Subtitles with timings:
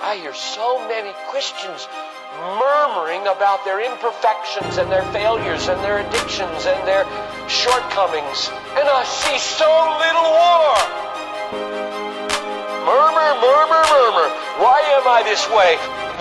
[0.00, 1.88] I hear so many Christians
[2.56, 7.04] murmuring about their imperfections and their failures and their addictions and their
[7.48, 8.48] shortcomings.
[8.78, 9.68] And I see so
[10.00, 10.78] little war.
[12.88, 14.28] Murmur, murmur, murmur.
[14.62, 15.76] Why am I this way?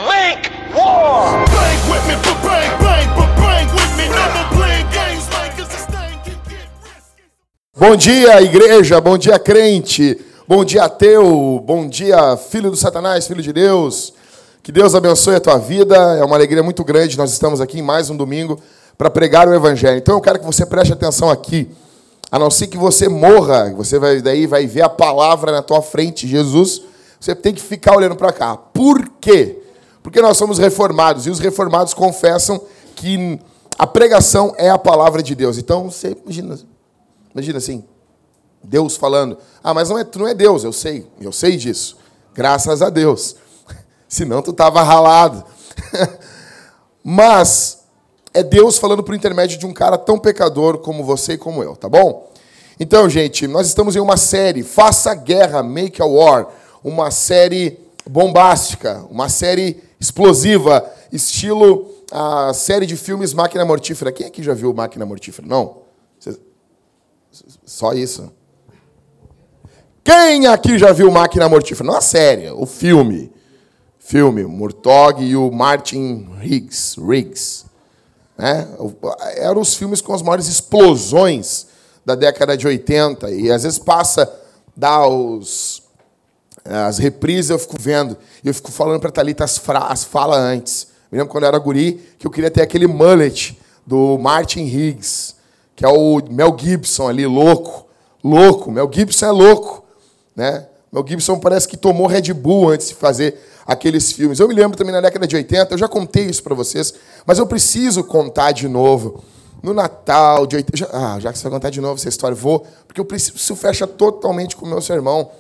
[0.09, 1.45] Make war!
[1.47, 4.09] Bang with me, but bang, bang, but bang with me.
[4.09, 7.23] Never playing games like it's a thing can get risky.
[7.77, 8.99] Bom dia, igreja.
[8.99, 10.26] Bom dia, crente.
[10.49, 11.61] Bom dia, ateu.
[11.65, 14.13] Bom dia, filho do Satanás, filho de Deus.
[14.63, 15.97] Que Deus abençoe a tua vida.
[16.15, 17.17] É uma alegria muito grande.
[17.17, 18.57] Nós estamos aqui em mais um domingo
[18.97, 19.97] para pregar o Evangelho.
[19.97, 21.69] Então eu quero que você preste atenção aqui.
[22.31, 25.81] A não ser que você morra, você vai daí vai ver a palavra na tua
[25.81, 26.81] frente, Jesus.
[27.19, 28.55] Você tem que ficar olhando para cá.
[28.55, 29.61] Por quê?
[30.01, 32.61] Porque nós somos reformados e os reformados confessam
[32.95, 33.37] que
[33.77, 35.57] a pregação é a palavra de Deus.
[35.57, 36.57] Então você imagina,
[37.33, 37.83] imagina assim,
[38.67, 41.97] Deus falando: Ah, mas não é, tu não é Deus, eu sei, eu sei disso.
[42.33, 43.37] Graças a Deus.
[44.07, 45.43] Senão tu estava ralado.
[47.03, 47.79] mas
[48.33, 51.75] é Deus falando por intermédio de um cara tão pecador como você e como eu,
[51.75, 52.29] tá bom?
[52.79, 56.47] Então, gente, nós estamos em uma série, Faça Guerra, Make a War,
[56.83, 64.11] uma série bombástica, uma série explosiva, estilo a série de filmes Máquina Mortífera.
[64.11, 65.47] Quem aqui já viu Máquina Mortífera?
[65.47, 65.87] Não?
[67.65, 68.31] Só isso.
[70.07, 71.85] Quem aqui já viu Máquina Mortífera?
[71.85, 73.29] Não a série, o filme.
[73.99, 76.95] Filme, Murtaugh e o Martin Riggs.
[76.97, 77.65] Riggs.
[78.37, 78.69] Né?
[79.35, 81.67] Eram os filmes com as maiores explosões
[82.05, 83.29] da década de 80.
[83.31, 84.33] E às vezes passa,
[84.73, 85.83] dá os,
[86.63, 88.15] as reprises, eu fico vendo.
[88.41, 90.87] E eu fico falando para Thalita as, as falas antes.
[91.11, 95.35] Me lembro quando eu era guri, que eu queria ter aquele mullet do Martin Riggs,
[95.75, 97.89] que é o Mel Gibson ali, louco.
[98.23, 98.71] Louco.
[98.71, 99.85] Mel Gibson é louco.
[100.37, 100.67] Né?
[100.91, 104.39] Mel Gibson parece que tomou Red Bull antes de fazer aqueles filmes.
[104.39, 106.93] Eu me lembro também na década de 80, eu já contei isso para vocês,
[107.25, 109.23] mas eu preciso contar de novo.
[109.63, 110.77] No Natal de 80.
[110.77, 113.35] Já, ah, já que você vai contar de novo essa história, vou, porque eu preciso,
[113.35, 115.31] isso fecha totalmente com o meu sermão.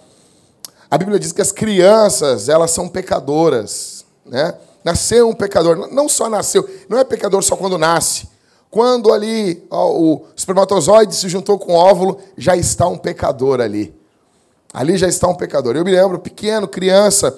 [0.89, 4.55] A Bíblia diz que as crianças, elas são pecadoras, né?
[4.83, 8.27] Nasceu um pecador, não só nasceu, não é pecador só quando nasce.
[8.71, 13.96] Quando ali ó, o espermatozoide se juntou com o óvulo, já está um pecador ali.
[14.73, 15.75] Ali já está um pecador.
[15.75, 17.37] Eu me lembro, pequeno, criança,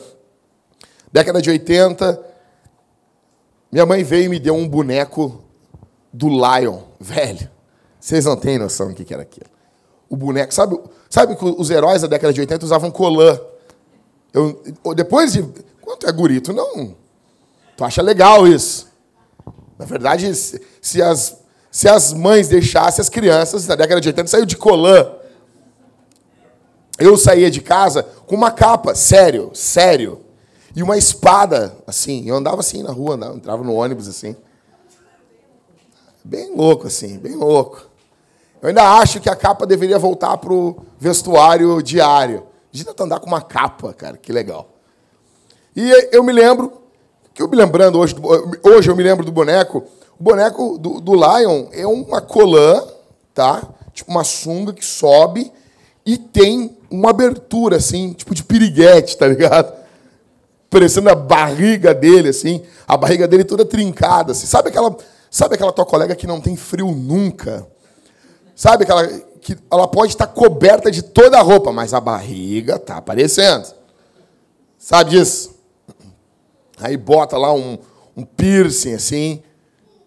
[1.12, 2.19] década de 80,
[3.72, 5.44] minha mãe veio e me deu um boneco
[6.12, 7.50] do Lion, velho.
[8.00, 9.50] Vocês não têm noção do que era aquilo.
[10.09, 10.79] O boneco, sabe,
[11.09, 13.40] sabe que os heróis da década de 80 usavam colã.
[14.34, 14.61] Eu,
[14.96, 15.44] depois de.
[15.81, 16.51] Quanto é gurito?
[16.51, 16.96] Não.
[17.78, 18.88] Tu acha legal isso.
[19.78, 21.38] Na verdade, se, as,
[21.72, 25.19] se as mães deixassem as crianças da década de 80 saiu de colã.
[26.99, 30.19] Eu saía de casa com uma capa, sério, sério.
[30.75, 32.27] E uma espada, assim.
[32.27, 34.35] Eu andava assim na rua, andava, entrava no ônibus assim.
[36.23, 37.87] Bem louco, assim, bem louco.
[38.61, 42.43] Eu ainda acho que a capa deveria voltar para o vestuário diário.
[42.73, 44.67] Imagina tu andar com uma capa, cara, que legal.
[45.75, 46.81] E eu me lembro,
[47.33, 48.13] que eu me lembrando hoje,
[48.61, 49.85] hoje eu me lembro do boneco.
[50.19, 52.83] O boneco do, do Lion é uma colã,
[53.33, 53.63] tá?
[53.93, 55.51] Tipo uma sunga que sobe
[56.14, 59.72] e tem uma abertura, assim, tipo de piriguete, tá ligado?
[60.70, 64.47] Parecendo a barriga dele, assim, a barriga dele toda trincada, assim.
[64.47, 64.96] Sabe aquela,
[65.30, 67.68] sabe aquela tua colega que não tem frio nunca?
[68.56, 69.08] Sabe aquela
[69.40, 73.68] que ela pode estar coberta de toda a roupa, mas a barriga tá aparecendo.
[74.78, 75.56] Sabe disso?
[76.80, 77.78] Aí bota lá um,
[78.18, 79.44] um piercing assim.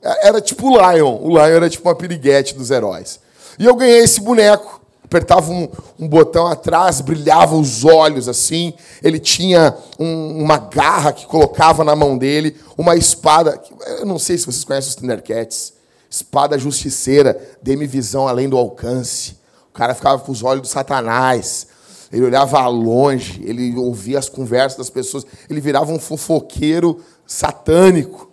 [0.03, 1.19] É- Era tipo o Lion.
[1.23, 3.21] O Lion era tipo uma piriguete dos heróis.
[3.59, 4.81] E eu ganhei esse boneco.
[5.12, 5.69] Apertava um,
[6.00, 8.73] um botão atrás, brilhava os olhos assim.
[9.03, 13.59] Ele tinha um- uma garra que colocava na mão dele, uma espada.
[13.59, 15.75] que- Eu não sei se vocês conhecem os Thundercats.
[16.09, 19.37] Espada justiceira, dê-me visão além do alcance.
[19.69, 21.66] O cara ficava com os olhos do Satanás.
[22.10, 28.31] Ele olhava longe, ele ouvia as conversas das pessoas, ele virava um fofoqueiro satânico.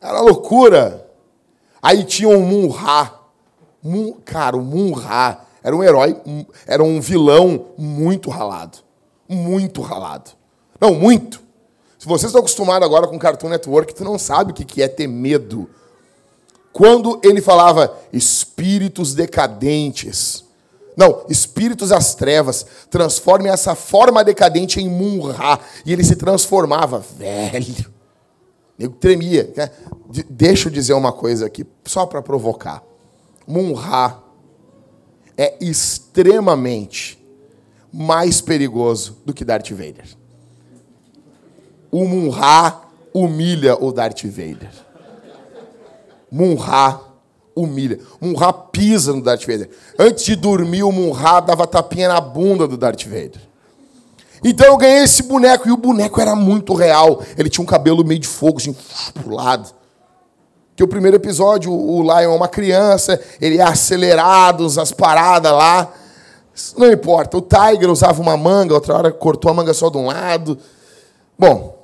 [0.00, 1.06] Era loucura.
[1.82, 3.12] Aí tinha o Munra.
[3.82, 6.16] Mun, cara, o Munra era um herói,
[6.66, 8.78] era um vilão muito ralado.
[9.28, 10.30] Muito ralado.
[10.80, 11.40] Não, muito.
[11.98, 15.06] Se vocês estão acostumados agora com Cartoon Network, tu não sabe o que é ter
[15.06, 15.70] medo.
[16.72, 20.44] Quando ele falava espíritos decadentes,
[20.96, 25.60] não, espíritos das trevas, transforme essa forma decadente em Munra.
[25.86, 27.92] E ele se transformava, velho.
[28.78, 29.52] Eu tremia.
[29.56, 29.70] né?
[30.10, 32.82] De- Deixa eu dizer uma coisa aqui, só para provocar.
[33.46, 34.18] Munra
[35.36, 37.18] é extremamente
[37.92, 40.06] mais perigoso do que Darth Vader.
[41.90, 42.80] o Munra
[43.12, 44.70] humilha o Darth Vader.
[46.30, 47.00] Munra
[47.54, 48.00] humilha.
[48.20, 49.68] Munra pisa no Darth Vader.
[49.98, 53.40] Antes de dormir, o Munra dava tapinha na bunda do Darth Vader.
[54.44, 57.22] Então eu ganhei esse boneco, e o boneco era muito real.
[57.36, 58.74] Ele tinha um cabelo meio de fogo, assim,
[59.14, 59.72] pro lado.
[60.74, 65.92] Que o primeiro episódio, o Lion é uma criança, ele é acelerado, as paradas lá.
[66.76, 67.36] Não importa.
[67.36, 70.58] O Tiger usava uma manga, outra hora cortou a manga só de um lado.
[71.38, 71.82] Bom,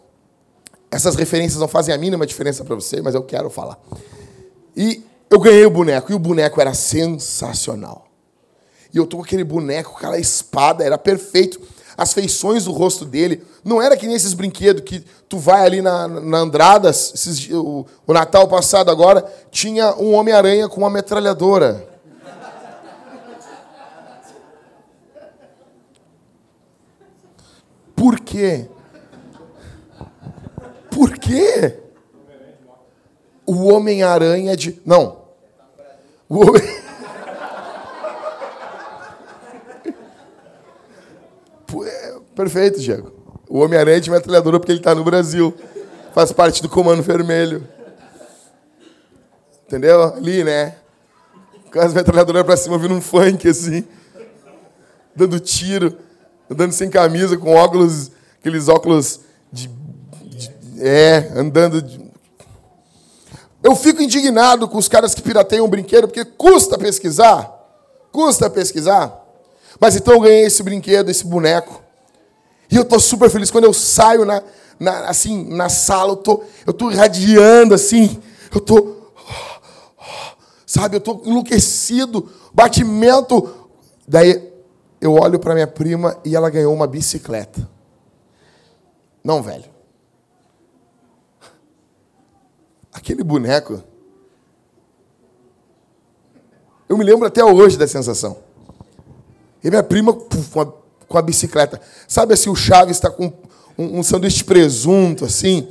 [0.90, 3.78] essas referências não fazem a mínima diferença para você, mas eu quero falar.
[4.76, 8.06] E eu ganhei o boneco, e o boneco era sensacional.
[8.92, 11.60] E eu tô com aquele boneco, aquela espada, era perfeito.
[11.98, 15.82] As feições do rosto dele, não era que nem esses brinquedos que tu vai ali
[15.82, 21.88] na, na Andradas, esses, o, o Natal passado agora, tinha um Homem-Aranha com uma metralhadora.
[27.96, 28.68] Por quê?
[30.88, 31.80] Por quê?
[33.44, 34.80] O Homem-Aranha de.
[34.86, 35.22] Não.
[36.28, 36.62] O Homem...
[41.86, 43.12] É, perfeito, Diego.
[43.48, 45.52] O Homem-Aranha de metralhadora porque ele está no Brasil.
[46.14, 47.66] Faz parte do Comando Vermelho.
[49.66, 50.14] Entendeu?
[50.14, 50.76] Ali, né?
[51.72, 53.84] Com as metralhadoras pra cima, vindo um funk, assim.
[55.16, 55.98] Dando tiro.
[56.48, 58.12] Andando sem camisa, com óculos...
[58.38, 59.20] Aqueles óculos
[59.52, 59.68] de...
[60.24, 61.82] de é, andando...
[61.82, 62.08] De,
[63.64, 67.52] eu fico indignado com os caras que pirateiam um brinquedo, porque custa pesquisar.
[68.12, 69.26] Custa pesquisar.
[69.80, 71.87] Mas então eu ganhei esse brinquedo, esse boneco.
[72.70, 74.42] E eu tô super feliz quando eu saio na,
[74.78, 78.20] na assim, na sala, eu tô, eu tô irradiando assim.
[78.54, 78.98] Eu tô
[80.68, 83.68] sabe, eu tô enlouquecido, batimento.
[84.06, 84.52] Daí
[85.00, 87.68] eu olho para minha prima e ela ganhou uma bicicleta.
[89.24, 89.64] Não, velho.
[92.92, 93.82] Aquele boneco.
[96.88, 98.38] Eu me lembro até hoje da sensação.
[99.62, 100.72] E minha prima puf, com, a,
[101.08, 101.80] com a bicicleta.
[102.06, 103.32] Sabe assim, o Chaves está com
[103.76, 105.66] um, um, sanduíche de presunto, assim.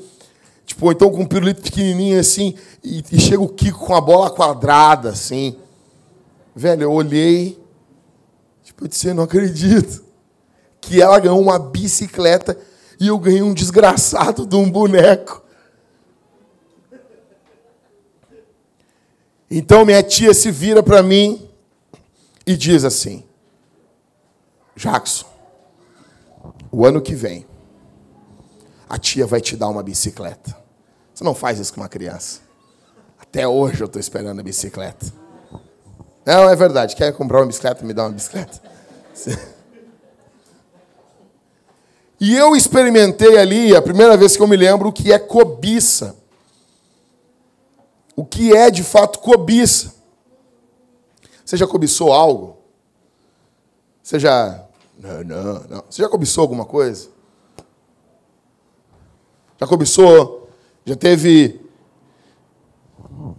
[0.65, 2.55] Tipo, ou então com um pirulito pequenininho, assim.
[2.83, 5.55] E, e chega o Kiko com a bola quadrada, assim.
[6.55, 7.61] Velho, eu olhei.
[8.63, 10.03] Tipo, eu disse, eu não acredito.
[10.81, 12.57] Que ela ganhou uma bicicleta
[12.99, 15.43] e eu ganhei um desgraçado de um boneco.
[19.49, 21.47] Então minha tia se vira para mim
[22.45, 23.23] e diz assim:
[24.77, 25.25] Jackson,
[26.71, 27.45] o ano que vem,
[28.87, 30.55] a tia vai te dar uma bicicleta.
[31.13, 32.39] Você não faz isso com uma criança.
[33.19, 35.05] Até hoje eu estou esperando a bicicleta.
[36.25, 36.95] Não, é verdade.
[36.95, 37.83] Quer comprar uma bicicleta?
[37.83, 38.61] Me dá uma bicicleta.
[42.19, 46.15] E eu experimentei ali, a primeira vez que eu me lembro, o que é cobiça
[48.17, 49.93] o que é de fato cobiça.
[51.45, 52.57] Você já cobiçou algo?
[54.01, 54.66] Você já.
[54.97, 55.83] Não, não, não.
[55.89, 57.09] Você já cobiçou alguma coisa?
[59.59, 60.49] Já cobiçou?
[60.85, 61.61] Já teve.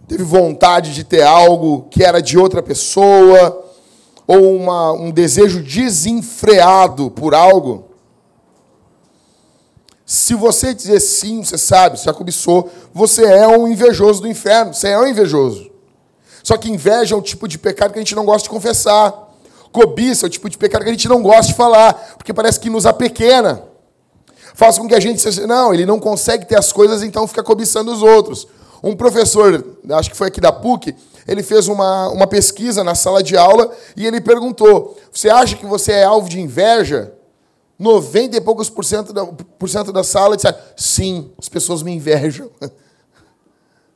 [0.07, 3.65] Teve vontade de ter algo que era de outra pessoa?
[4.25, 7.89] Ou uma, um desejo desenfreado por algo?
[10.05, 14.73] Se você dizer sim, você sabe, você já cobiçou, você é um invejoso do inferno,
[14.73, 15.69] você é um invejoso.
[16.43, 19.28] Só que inveja é um tipo de pecado que a gente não gosta de confessar.
[19.71, 22.59] Cobiça é o tipo de pecado que a gente não gosta de falar, porque parece
[22.59, 23.63] que nos apequena.
[24.55, 27.43] Faz com que a gente seja, não, ele não consegue ter as coisas, então fica
[27.43, 28.47] cobiçando os outros.
[28.83, 30.95] Um professor, acho que foi aqui da PUC,
[31.27, 35.65] ele fez uma, uma pesquisa na sala de aula e ele perguntou: Você acha que
[35.65, 37.13] você é alvo de inveja?
[37.79, 41.91] 90 e poucos por cento da, por cento da sala disseram, sim, as pessoas me
[41.91, 42.51] invejam.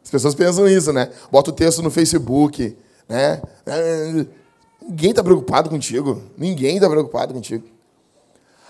[0.01, 1.09] As pessoas pensam isso, né?
[1.31, 2.77] Bota o texto no Facebook,
[3.07, 3.41] né?
[4.87, 6.21] Ninguém está preocupado contigo.
[6.37, 7.65] Ninguém está preocupado contigo.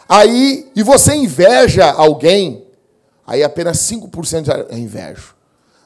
[0.07, 2.65] Aí, e você inveja alguém,
[3.25, 5.23] aí apenas 5% é inveja.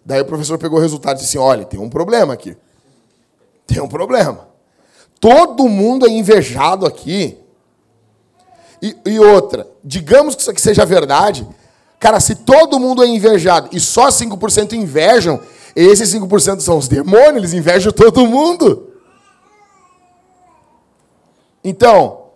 [0.06, 2.56] Daí o professor pegou o resultado e disse assim, olha, tem um problema aqui.
[3.66, 4.48] Tem um problema.
[5.20, 7.38] Todo mundo é invejado aqui
[8.82, 11.48] e, e outra, digamos que isso aqui seja verdade,
[12.00, 15.40] cara, se todo mundo é invejado e só 5% invejam,
[15.76, 18.87] esses 5% são os demônios, eles invejam todo mundo.
[21.68, 22.28] Então,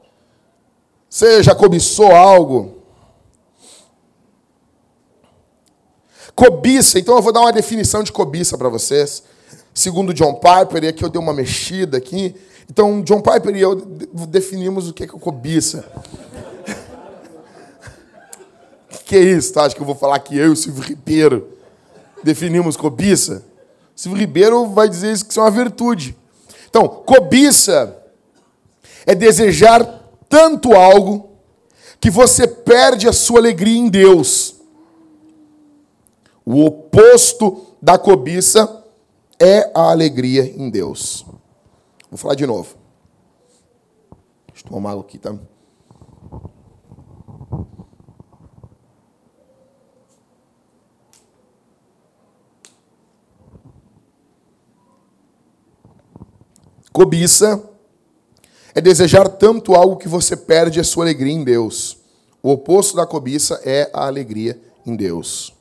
[1.10, 2.84] você já cobiçou algo?
[6.36, 9.24] Cobiça, então eu vou dar uma definição de cobiça para vocês.
[9.74, 12.36] Segundo John Piper, e aqui eu dei uma mexida aqui.
[12.70, 13.74] Então, John Piper e eu
[14.28, 15.86] definimos o que é cobiça.
[19.06, 19.54] que é isso?
[19.54, 21.58] Tu acha que eu vou falar que eu e o Silvio Ribeiro
[22.22, 23.46] definimos cobiça?
[23.96, 26.18] O Silvio Ribeiro vai dizer isso que isso é uma virtude.
[26.70, 28.01] Então, cobiça
[29.06, 29.84] é desejar
[30.30, 31.32] tanto algo
[32.00, 34.56] que você perde a sua alegria em Deus.
[36.46, 38.84] O oposto da cobiça
[39.40, 41.26] é a alegria em Deus.
[42.10, 42.76] Vou falar de novo.
[44.48, 45.36] Deixa eu tomar água aqui, tá?
[56.92, 57.71] Cobiça
[58.74, 61.98] é desejar tanto algo que você perde a sua alegria em Deus.
[62.42, 65.54] O oposto da cobiça é a alegria em Deus.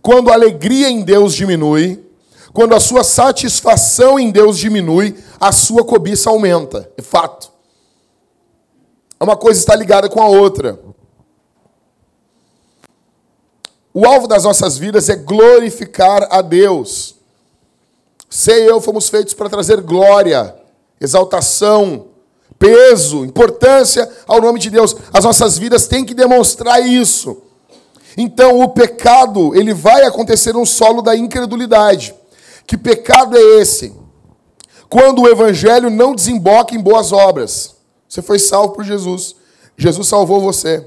[0.00, 2.04] Quando a alegria em Deus diminui,
[2.52, 6.90] quando a sua satisfação em Deus diminui, a sua cobiça aumenta.
[6.96, 7.50] É fato.
[9.18, 10.78] Uma coisa está ligada com a outra.
[13.92, 17.16] O alvo das nossas vidas é glorificar a Deus.
[18.34, 20.56] Você e eu fomos feitos para trazer glória,
[21.00, 22.06] exaltação,
[22.58, 24.96] peso, importância ao nome de Deus.
[25.12, 27.44] As nossas vidas têm que demonstrar isso.
[28.16, 32.12] Então, o pecado, ele vai acontecer no solo da incredulidade.
[32.66, 33.94] Que pecado é esse?
[34.90, 37.76] Quando o evangelho não desemboca em boas obras.
[38.08, 39.36] Você foi salvo por Jesus.
[39.76, 40.84] Jesus salvou você.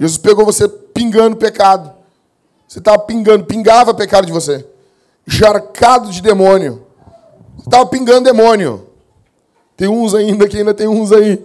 [0.00, 1.92] Jesus pegou você pingando pecado.
[2.66, 4.64] Você estava pingando, pingava pecado de você.
[5.28, 6.86] Jarcado de demônio.
[7.58, 8.88] Estava pingando demônio.
[9.76, 11.44] Tem uns ainda que ainda tem uns aí.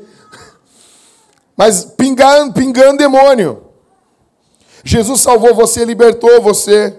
[1.56, 3.62] Mas pingando, pingando demônio.
[4.86, 6.98] Jesus salvou você, libertou você.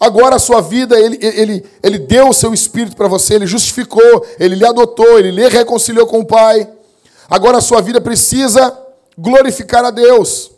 [0.00, 4.26] Agora a sua vida, ele, ele, ele deu o seu espírito para você, ele justificou,
[4.38, 6.68] ele lhe adotou, ele lhe reconciliou com o Pai.
[7.30, 8.76] Agora a sua vida precisa
[9.16, 10.57] glorificar a Deus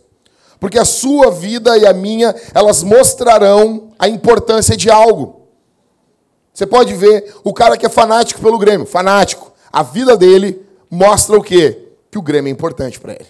[0.61, 5.47] porque a sua vida e a minha, elas mostrarão a importância de algo.
[6.52, 9.52] Você pode ver o cara que é fanático pelo Grêmio, fanático.
[9.73, 11.88] A vida dele mostra o quê?
[12.11, 13.29] Que o Grêmio é importante para ele.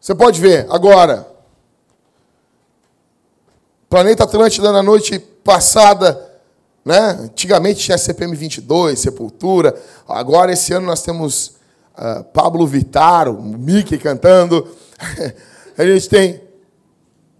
[0.00, 1.28] Você pode ver agora.
[3.90, 6.40] Planeta Atlântida na noite passada,
[6.82, 7.18] né?
[7.20, 9.78] Antigamente tinha CPM 22, Sepultura.
[10.06, 11.57] Agora esse ano nós temos
[11.98, 14.66] uh, Pablo Vittar, o Mickey cantando.
[15.76, 16.40] a gente tem.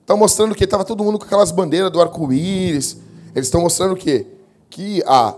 [0.01, 2.99] Estão mostrando que estava todo mundo com aquelas bandeiras do arco-íris.
[3.35, 4.27] Eles estão mostrando o quê?
[4.71, 5.35] Que a,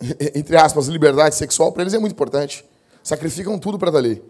[0.34, 2.64] entre aspas, liberdade sexual para eles é muito importante.
[3.02, 4.22] Sacrificam tudo para estar ali.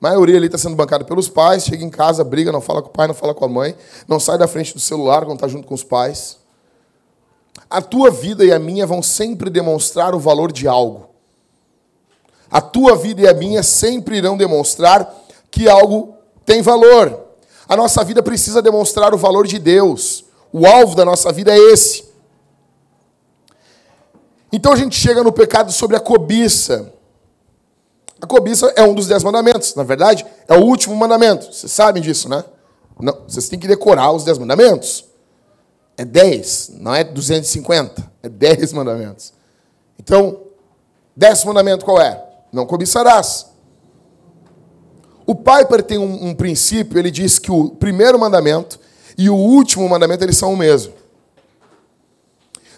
[0.00, 2.88] A maioria ali está sendo bancada pelos pais, chega em casa, briga, não fala com
[2.88, 3.76] o pai, não fala com a mãe,
[4.08, 6.38] não sai da frente do celular quando está junto com os pais.
[7.70, 11.11] A tua vida e a minha vão sempre demonstrar o valor de algo.
[12.52, 15.10] A tua vida e a minha sempre irão demonstrar
[15.50, 17.18] que algo tem valor.
[17.66, 20.26] A nossa vida precisa demonstrar o valor de Deus.
[20.52, 22.04] O alvo da nossa vida é esse.
[24.52, 26.92] Então a gente chega no pecado sobre a cobiça.
[28.20, 29.74] A cobiça é um dos dez mandamentos.
[29.74, 31.46] Na verdade, é o último mandamento.
[31.50, 32.44] Vocês sabem disso, né?
[33.00, 35.06] Não, vocês têm que decorar os dez mandamentos.
[35.96, 38.12] É dez, não é 250.
[38.22, 39.32] É dez mandamentos.
[39.98, 40.40] Então,
[41.16, 42.31] décimo mandamento qual é?
[42.52, 43.46] Não cobiçarás.
[45.26, 48.78] O Piper tem um, um, princípio, ele diz que o primeiro mandamento
[49.16, 50.92] e o último mandamento eles são o mesmo.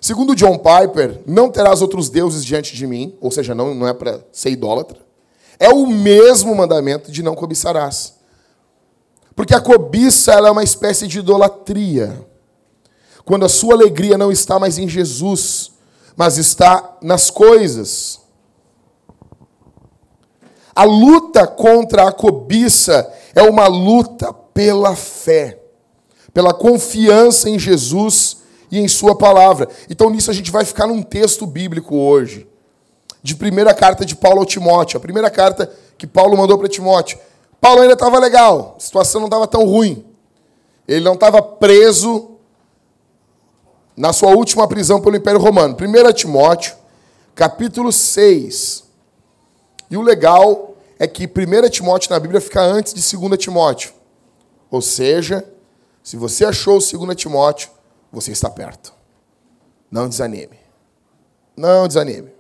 [0.01, 3.95] Segundo John Piper, não terás outros deuses diante de mim, ou seja, não, não é
[3.95, 4.99] para ser idólatra.
[5.59, 8.15] É o mesmo mandamento de não cobiçarás.
[9.35, 12.25] Porque a cobiça é uma espécie de idolatria.
[13.25, 15.73] Quando a sua alegria não está mais em Jesus,
[16.15, 18.21] mas está nas coisas.
[20.75, 25.59] A luta contra a cobiça é uma luta pela fé,
[26.33, 28.39] pela confiança em Jesus
[28.71, 29.69] e em Sua palavra.
[29.89, 32.49] Então, nisso, a gente vai ficar num texto bíblico hoje,
[33.23, 37.19] de primeira carta de Paulo ao Timóteo, a primeira carta que Paulo mandou para Timóteo.
[37.61, 40.05] Paulo ainda estava legal, a situação não estava tão ruim.
[40.87, 42.33] Ele não estava preso
[43.97, 45.75] na sua última prisão pelo Império Romano.
[45.75, 46.75] 1 Timóteo,
[47.35, 48.84] capítulo 6.
[49.91, 53.93] E o legal é que 1 Timóteo na Bíblia fica antes de 2 Timóteo.
[54.71, 55.45] Ou seja,
[56.03, 57.71] se você achou o 2 Timóteo,
[58.13, 58.93] você está perto.
[59.91, 60.59] Não desanime.
[61.57, 62.33] Não desanime.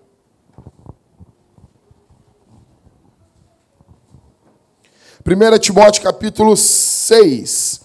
[5.23, 7.81] Primeira Timóteo capítulo 6.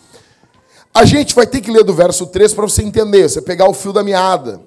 [0.93, 3.73] A gente vai ter que ler do verso 3 para você entender, você pegar o
[3.73, 4.61] fio da meada.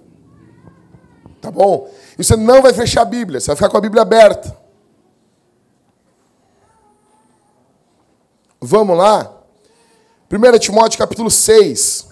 [1.40, 1.90] Tá bom?
[2.18, 4.61] E você não vai fechar a Bíblia, você vai ficar com a Bíblia aberta.
[8.64, 9.28] Vamos lá?
[10.30, 12.06] 1 Timóteo capítulo 6,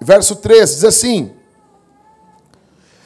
[0.00, 1.32] verso 3, diz assim: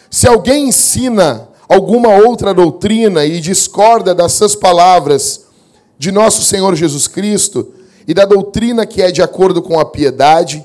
[0.08, 5.46] Se alguém ensina alguma outra doutrina e discorda das suas palavras
[5.98, 7.74] de nosso Senhor Jesus Cristo
[8.06, 10.64] e da doutrina que é de acordo com a piedade,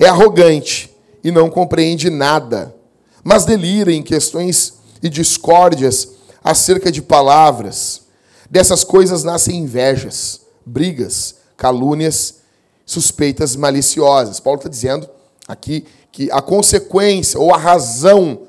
[0.00, 0.90] é arrogante
[1.22, 2.74] e não compreende nada,
[3.22, 6.08] mas delira em questões e discórdias
[6.42, 8.02] acerca de palavras.
[8.50, 12.40] Dessas coisas nascem invejas, brigas, calúnias,
[12.84, 14.40] suspeitas maliciosas.
[14.40, 15.08] Paulo está dizendo
[15.46, 18.42] aqui que a consequência ou a razão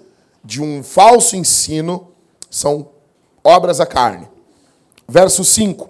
[0.43, 2.09] de um falso ensino
[2.49, 2.89] são
[3.43, 4.27] obras da carne.
[5.07, 5.89] Verso 5.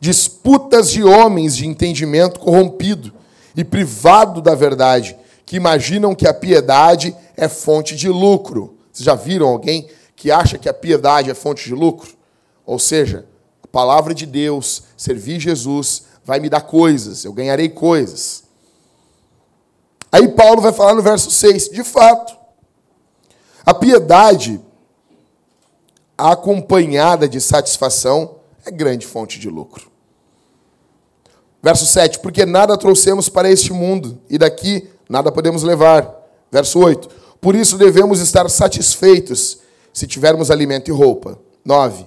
[0.00, 3.12] Disputas de homens de entendimento corrompido
[3.56, 8.76] e privado da verdade, que imaginam que a piedade é fonte de lucro.
[8.92, 12.14] Vocês já viram alguém que acha que a piedade é fonte de lucro?
[12.64, 13.26] Ou seja,
[13.72, 18.44] palavra de Deus, servir Jesus, vai me dar coisas, eu ganharei coisas.
[20.12, 22.36] Aí Paulo vai falar no verso 6, de fato,
[23.64, 24.60] a piedade
[26.16, 29.90] acompanhada de satisfação é grande fonte de lucro.
[31.62, 36.10] Verso 7, porque nada trouxemos para este mundo e daqui nada podemos levar.
[36.50, 37.08] Verso 8,
[37.40, 39.58] por isso devemos estar satisfeitos
[39.92, 41.38] se tivermos alimento e roupa.
[41.64, 42.06] 9,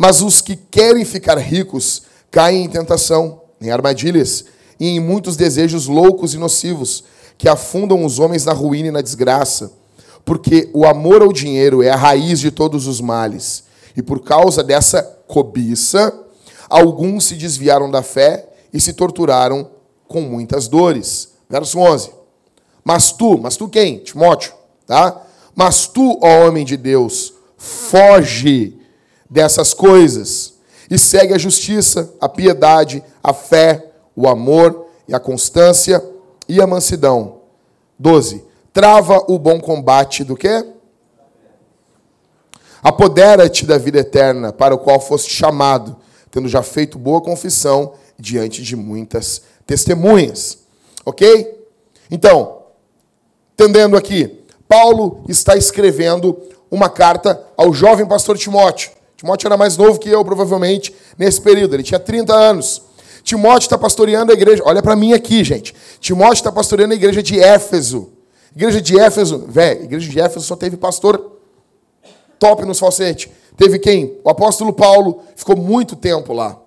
[0.00, 4.46] mas os que querem ficar ricos caem em tentação, em armadilhas
[4.80, 7.04] e em muitos desejos loucos e nocivos
[7.36, 9.78] que afundam os homens na ruína e na desgraça
[10.24, 13.64] porque o amor ao dinheiro é a raiz de todos os males.
[13.96, 16.16] E por causa dessa cobiça,
[16.68, 19.68] alguns se desviaram da fé e se torturaram
[20.06, 21.32] com muitas dores.
[21.48, 22.10] Verso 11.
[22.84, 23.98] Mas tu, mas tu quem?
[23.98, 24.52] Timóteo,
[24.86, 25.20] tá?
[25.54, 28.78] Mas tu, ó homem de Deus, foge
[29.30, 30.54] dessas coisas
[30.90, 36.04] e segue a justiça, a piedade, a fé, o amor e a constância
[36.48, 37.42] e a mansidão.
[37.98, 40.64] 12 trava o bom combate do quê?
[42.82, 45.96] Apodera-te da vida eterna, para o qual foste chamado,
[46.30, 50.58] tendo já feito boa confissão diante de muitas testemunhas.
[51.04, 51.66] Ok?
[52.10, 52.62] Então,
[53.52, 56.40] entendendo aqui, Paulo está escrevendo
[56.70, 58.92] uma carta ao jovem pastor Timóteo.
[59.20, 61.74] Timóteo era mais novo que eu, provavelmente, nesse período.
[61.74, 62.80] Ele tinha 30 anos.
[63.22, 64.62] Timóteo está pastoreando a igreja.
[64.64, 65.74] Olha para mim aqui, gente.
[66.00, 68.14] Timóteo está pastoreando a igreja de Éfeso.
[68.56, 71.32] Igreja de Éfeso, velho, igreja de Éfeso só teve pastor
[72.38, 73.30] top nos falsetes.
[73.58, 74.18] Teve quem?
[74.24, 76.58] O apóstolo Paulo ficou muito tempo lá.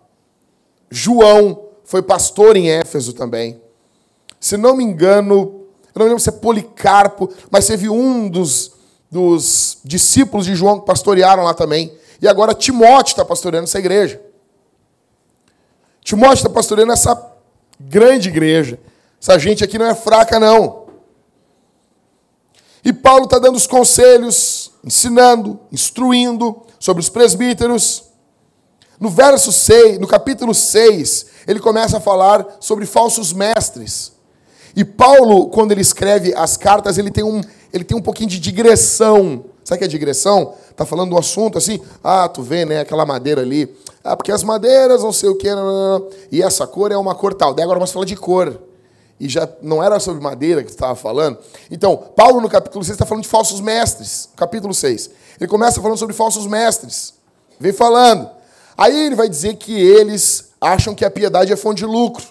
[0.92, 3.60] João foi pastor em Éfeso também.
[4.40, 8.74] Se não me engano, eu não lembro se é Policarpo, mas teve um dos,
[9.10, 11.92] dos discípulos de João que pastorearam lá também.
[12.22, 14.22] E agora Timóteo está pastoreando essa igreja.
[16.04, 17.32] Timóteo está pastoreando essa
[17.80, 18.80] grande igreja.
[19.22, 20.84] Essa gente aqui não é fraca, não.
[22.84, 28.04] E Paulo está dando os conselhos, ensinando, instruindo sobre os presbíteros.
[29.00, 34.12] No verso 6, no capítulo 6, ele começa a falar sobre falsos mestres.
[34.76, 38.40] E Paulo, quando ele escreve as cartas, ele tem um, ele tem um pouquinho de
[38.40, 39.46] digressão.
[39.64, 40.56] Sabe o que é digressão?
[40.74, 43.74] Está falando do assunto assim, ah, tu vê, né, aquela madeira ali.
[44.04, 45.48] Ah, porque as madeiras, não sei o quê,
[46.32, 47.54] e essa cor é uma cor tal.
[47.54, 48.60] Daí agora vamos falar de cor
[49.20, 51.38] e já não era sobre madeira que estava falando.
[51.70, 55.12] Então, Paulo no capítulo 6 está falando de falsos mestres, capítulo 6.
[55.40, 57.14] Ele começa falando sobre falsos mestres.
[57.60, 58.30] Vem falando.
[58.76, 62.26] Aí ele vai dizer que eles acham que a piedade é fonte de lucro.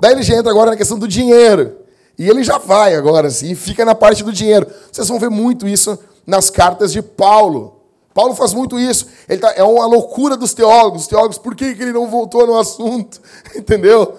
[0.00, 1.76] Daí ele já entra agora na questão do dinheiro.
[2.18, 4.66] E ele já vai agora, assim, fica na parte do dinheiro.
[4.90, 7.76] Vocês vão ver muito isso nas cartas de Paulo.
[8.12, 9.06] Paulo faz muito isso.
[9.28, 11.02] Ele tá, é uma loucura dos teólogos.
[11.02, 13.20] Os teólogos, por que, que ele não voltou no assunto?
[13.54, 14.14] Entendeu?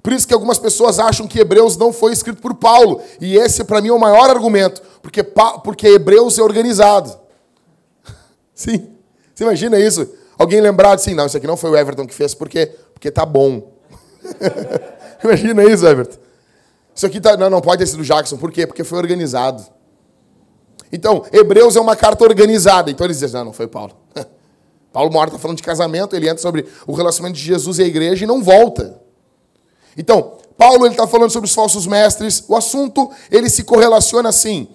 [0.00, 3.02] Por isso que algumas pessoas acham que Hebreus não foi escrito por Paulo.
[3.20, 4.80] E esse, para mim, é o maior argumento.
[5.02, 5.24] Porque,
[5.64, 7.18] porque Hebreus é organizado.
[8.54, 8.92] Sim.
[9.34, 10.08] Você imagina isso?
[10.38, 13.26] Alguém lembrar assim, não, isso aqui não foi o Everton que fez, porque, porque tá
[13.26, 13.72] bom.
[15.24, 16.18] imagina isso, Everton.
[16.94, 18.36] Isso aqui tá, não, não pode ter sido Jackson.
[18.36, 18.66] Por quê?
[18.66, 19.66] Porque foi organizado.
[20.92, 22.90] Então, Hebreus é uma carta organizada.
[22.90, 23.92] Então eles dizem, não, não foi Paulo.
[24.92, 27.86] Paulo Mora está falando de casamento, ele entra sobre o relacionamento de Jesus e a
[27.86, 28.98] igreja e não volta.
[29.96, 32.44] Então, Paulo está falando sobre os falsos mestres.
[32.48, 34.68] O assunto ele se correlaciona assim.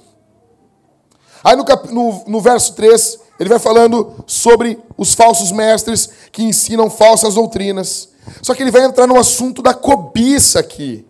[1.43, 6.43] Aí no, cap, no, no verso 3, ele vai falando sobre os falsos mestres que
[6.43, 8.09] ensinam falsas doutrinas.
[8.41, 11.05] Só que ele vai entrar no assunto da cobiça aqui.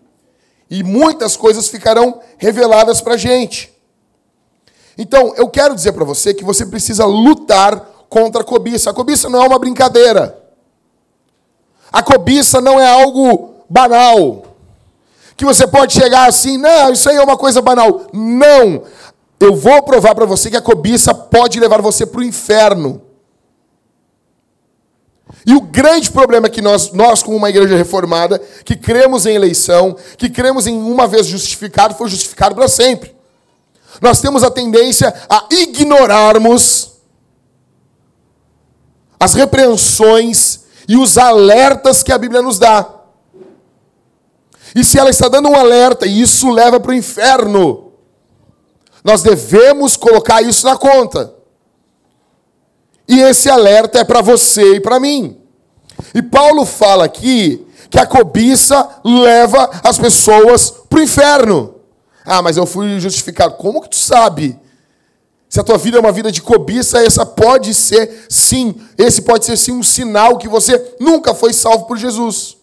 [0.70, 3.71] E muitas coisas ficarão reveladas para a gente.
[4.96, 8.90] Então, eu quero dizer para você que você precisa lutar contra a cobiça.
[8.90, 10.38] A cobiça não é uma brincadeira.
[11.92, 14.44] A cobiça não é algo banal.
[15.36, 18.02] Que você pode chegar assim, não, isso aí é uma coisa banal.
[18.12, 18.82] Não.
[19.40, 23.02] Eu vou provar para você que a cobiça pode levar você para o inferno.
[25.44, 29.34] E o grande problema é que nós, nós, como uma igreja reformada, que cremos em
[29.34, 33.21] eleição, que cremos em uma vez justificado, foi justificado para sempre.
[34.00, 36.92] Nós temos a tendência a ignorarmos
[39.18, 42.88] as repreensões e os alertas que a Bíblia nos dá.
[44.74, 47.92] E se ela está dando um alerta e isso leva para o inferno,
[49.04, 51.34] nós devemos colocar isso na conta.
[53.06, 55.38] E esse alerta é para você e para mim.
[56.14, 61.74] E Paulo fala aqui que a cobiça leva as pessoas para o inferno.
[62.24, 63.56] Ah, mas eu fui justificado.
[63.56, 64.58] Como que tu sabe?
[65.48, 69.44] Se a tua vida é uma vida de cobiça, essa pode ser sim, esse pode
[69.44, 72.56] ser sim um sinal que você nunca foi salvo por Jesus.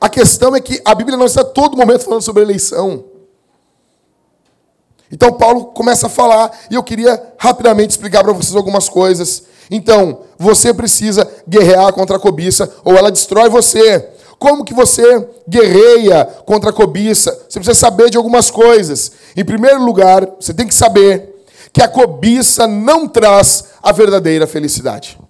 [0.00, 3.04] A questão é que a Bíblia não está todo momento falando sobre eleição.
[5.10, 9.44] Então Paulo começa a falar e eu queria rapidamente explicar para vocês algumas coisas.
[9.70, 14.10] Então, você precisa guerrear contra a cobiça ou ela destrói você.
[14.40, 17.30] Como que você guerreia contra a cobiça?
[17.46, 19.12] Você precisa saber de algumas coisas.
[19.36, 25.20] Em primeiro lugar, você tem que saber que a cobiça não traz a verdadeira felicidade.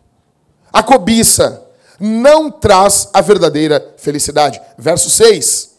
[0.73, 1.61] A cobiça
[1.99, 4.63] não traz a verdadeira felicidade.
[4.79, 5.71] Verso 6.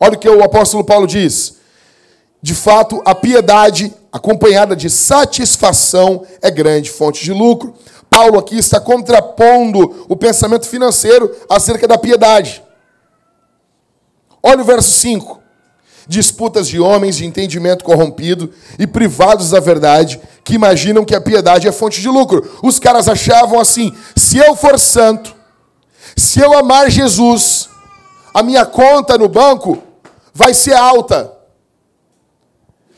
[0.00, 1.58] Olha o que o apóstolo Paulo diz.
[2.42, 7.72] De fato, a piedade acompanhada de satisfação é grande fonte de lucro.
[8.10, 12.62] Paulo aqui está contrapondo o pensamento financeiro acerca da piedade.
[14.42, 15.38] Olha o verso 5.
[16.06, 21.68] Disputas de homens de entendimento corrompido e privados da verdade, que imaginam que a piedade
[21.68, 22.58] é fonte de lucro.
[22.62, 25.36] Os caras achavam assim: se eu for santo,
[26.16, 27.68] se eu amar Jesus,
[28.32, 29.82] a minha conta no banco
[30.32, 31.32] vai ser alta.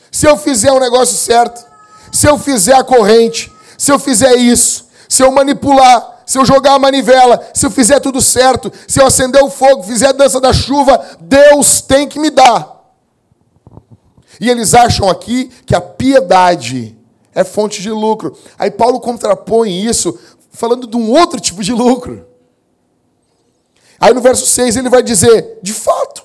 [0.09, 1.65] Se eu fizer um negócio certo,
[2.11, 6.75] se eu fizer a corrente, se eu fizer isso, se eu manipular, se eu jogar
[6.75, 10.39] a manivela, se eu fizer tudo certo, se eu acender o fogo, fizer a dança
[10.39, 12.81] da chuva, Deus tem que me dar.
[14.39, 16.97] E eles acham aqui que a piedade
[17.35, 18.37] é fonte de lucro.
[18.57, 20.17] Aí Paulo contrapõe isso
[20.49, 22.25] falando de um outro tipo de lucro.
[23.99, 26.23] Aí no verso 6 ele vai dizer: de fato,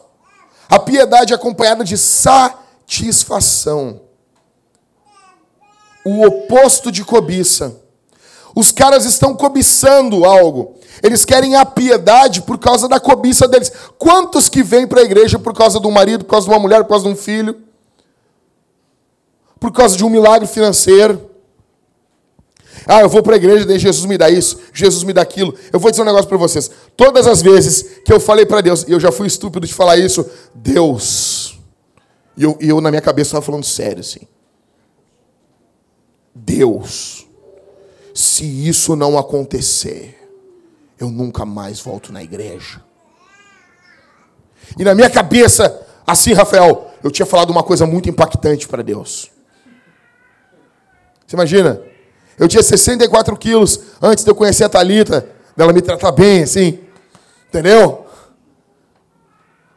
[0.68, 2.40] a piedade é acompanhada de satisfação.
[6.04, 7.84] O oposto de cobiça.
[8.56, 10.76] Os caras estão cobiçando algo.
[11.02, 13.70] Eles querem a piedade por causa da cobiça deles.
[13.98, 16.58] Quantos que vêm para a igreja por causa de um marido, por causa de uma
[16.58, 17.54] mulher, por causa de um filho?
[19.60, 21.30] Por causa de um milagre financeiro?
[22.86, 25.54] Ah, eu vou para a igreja, daí Jesus me dá isso, Jesus me dá aquilo.
[25.70, 26.70] Eu vou dizer um negócio para vocês.
[26.96, 29.98] Todas as vezes que eu falei para Deus, e eu já fui estúpido de falar
[29.98, 31.58] isso, Deus,
[32.34, 34.26] e eu, e eu na minha cabeça, estava falando sério assim.
[36.34, 37.26] Deus,
[38.16, 40.26] se isso não acontecer,
[40.98, 42.82] eu nunca mais volto na igreja.
[44.78, 49.30] E na minha cabeça, assim, Rafael, eu tinha falado uma coisa muito impactante para Deus.
[51.26, 51.78] Você imagina?
[52.38, 56.78] Eu tinha 64 quilos antes de eu conhecer a Thalita, dela me tratar bem, assim.
[57.48, 58.06] Entendeu?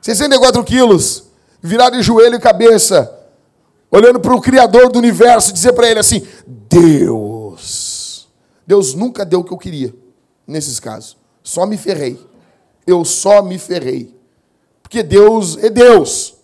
[0.01, 1.25] 64 quilos
[1.61, 3.13] virado de joelho e cabeça,
[3.91, 7.38] olhando para o Criador do universo, dizer para ele assim: Deus.
[8.69, 9.91] Deus nunca deu o que eu queria
[10.45, 11.17] nesses casos.
[11.41, 12.23] Só me ferrei.
[12.85, 14.15] Eu só me ferrei.
[14.83, 16.35] Porque Deus é Deus.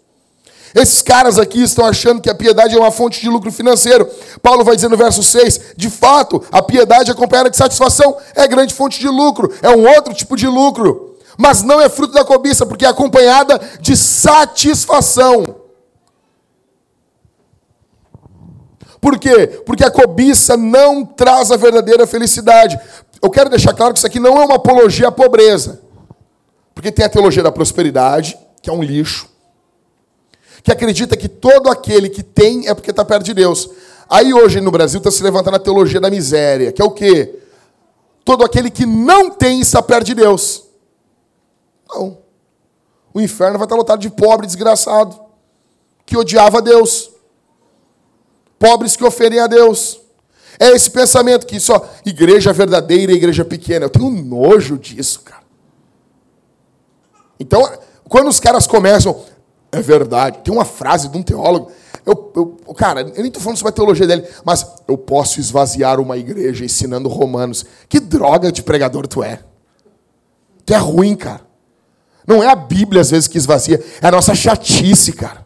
[0.73, 4.09] Esses caras aqui estão achando que a piedade é uma fonte de lucro financeiro.
[4.41, 8.73] Paulo vai dizer no verso 6: de fato, a piedade acompanhada de satisfação é grande
[8.73, 12.65] fonte de lucro, é um outro tipo de lucro mas não é fruto da cobiça,
[12.65, 15.64] porque é acompanhada de satisfação.
[19.05, 19.45] Por quê?
[19.63, 22.75] Porque a cobiça não traz a verdadeira felicidade.
[23.21, 25.79] Eu quero deixar claro que isso aqui não é uma apologia à pobreza.
[26.73, 29.29] Porque tem a teologia da prosperidade, que é um lixo,
[30.63, 33.69] que acredita que todo aquele que tem é porque está perto de Deus.
[34.09, 37.43] Aí hoje no Brasil está se levantando a teologia da miséria, que é o quê?
[38.23, 40.63] Todo aquele que não tem está perto de Deus.
[41.87, 42.17] Não.
[43.13, 45.15] O inferno vai estar lotado de pobre desgraçado,
[46.07, 47.13] que odiava Deus.
[48.59, 49.99] Pobres que oferem a Deus.
[50.59, 53.85] É esse pensamento que só igreja verdadeira igreja pequena.
[53.85, 55.43] Eu tenho nojo disso, cara.
[57.39, 57.61] Então,
[58.07, 59.23] quando os caras começam,
[59.71, 60.39] É verdade.
[60.41, 61.69] Tem uma frase de um teólogo.
[62.05, 65.99] Eu, eu, cara, eu nem estou falando sobre a teologia dele, mas eu posso esvaziar
[65.99, 67.65] uma igreja ensinando romanos.
[67.89, 69.39] Que droga de pregador tu é.
[70.65, 71.41] Tu é ruim, cara.
[72.25, 75.44] Não é a Bíblia às vezes que esvazia, é a nossa chatice, cara.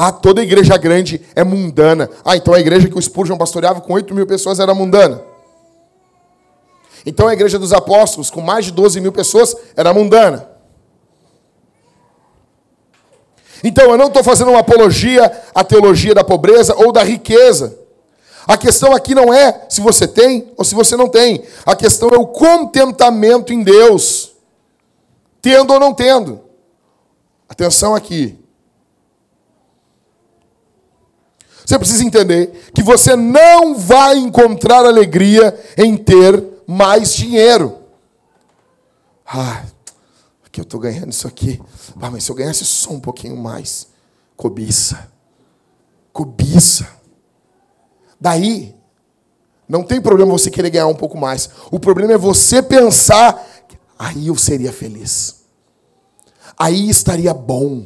[0.00, 2.08] Ah, toda igreja grande é mundana.
[2.24, 5.20] Ah, então a igreja que o Spurgeon pastoreava com 8 mil pessoas era mundana.
[7.04, 10.48] Então a igreja dos apóstolos, com mais de 12 mil pessoas, era mundana.
[13.64, 17.76] Então eu não estou fazendo uma apologia à teologia da pobreza ou da riqueza.
[18.46, 21.42] A questão aqui não é se você tem ou se você não tem.
[21.66, 24.30] A questão é o contentamento em Deus,
[25.42, 26.40] tendo ou não tendo.
[27.48, 28.38] Atenção aqui.
[31.68, 37.80] Você precisa entender que você não vai encontrar alegria em ter mais dinheiro.
[39.26, 39.66] Ah,
[40.50, 41.60] que eu estou ganhando isso aqui.
[42.00, 43.86] Ah, mas se eu ganhasse só um pouquinho mais.
[44.34, 45.12] Cobiça.
[46.10, 46.88] Cobiça.
[48.18, 48.74] Daí,
[49.68, 51.50] não tem problema você querer ganhar um pouco mais.
[51.70, 53.46] O problema é você pensar,
[53.98, 55.42] aí eu seria feliz.
[56.58, 57.84] Aí estaria bom.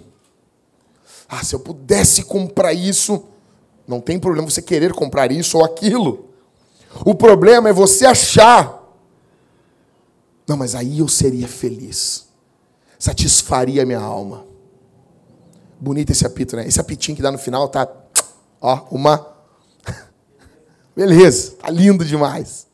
[1.29, 3.25] Ah, se eu pudesse comprar isso,
[3.87, 6.29] não tem problema você querer comprar isso ou aquilo.
[7.05, 8.81] O problema é você achar.
[10.47, 12.29] Não, mas aí eu seria feliz.
[12.99, 14.45] Satisfaria minha alma.
[15.81, 16.67] Bonito esse apito, né?
[16.67, 17.89] Esse apitinho que dá no final tá.
[18.61, 19.35] Ó, uma.
[20.95, 22.67] Beleza, tá lindo demais.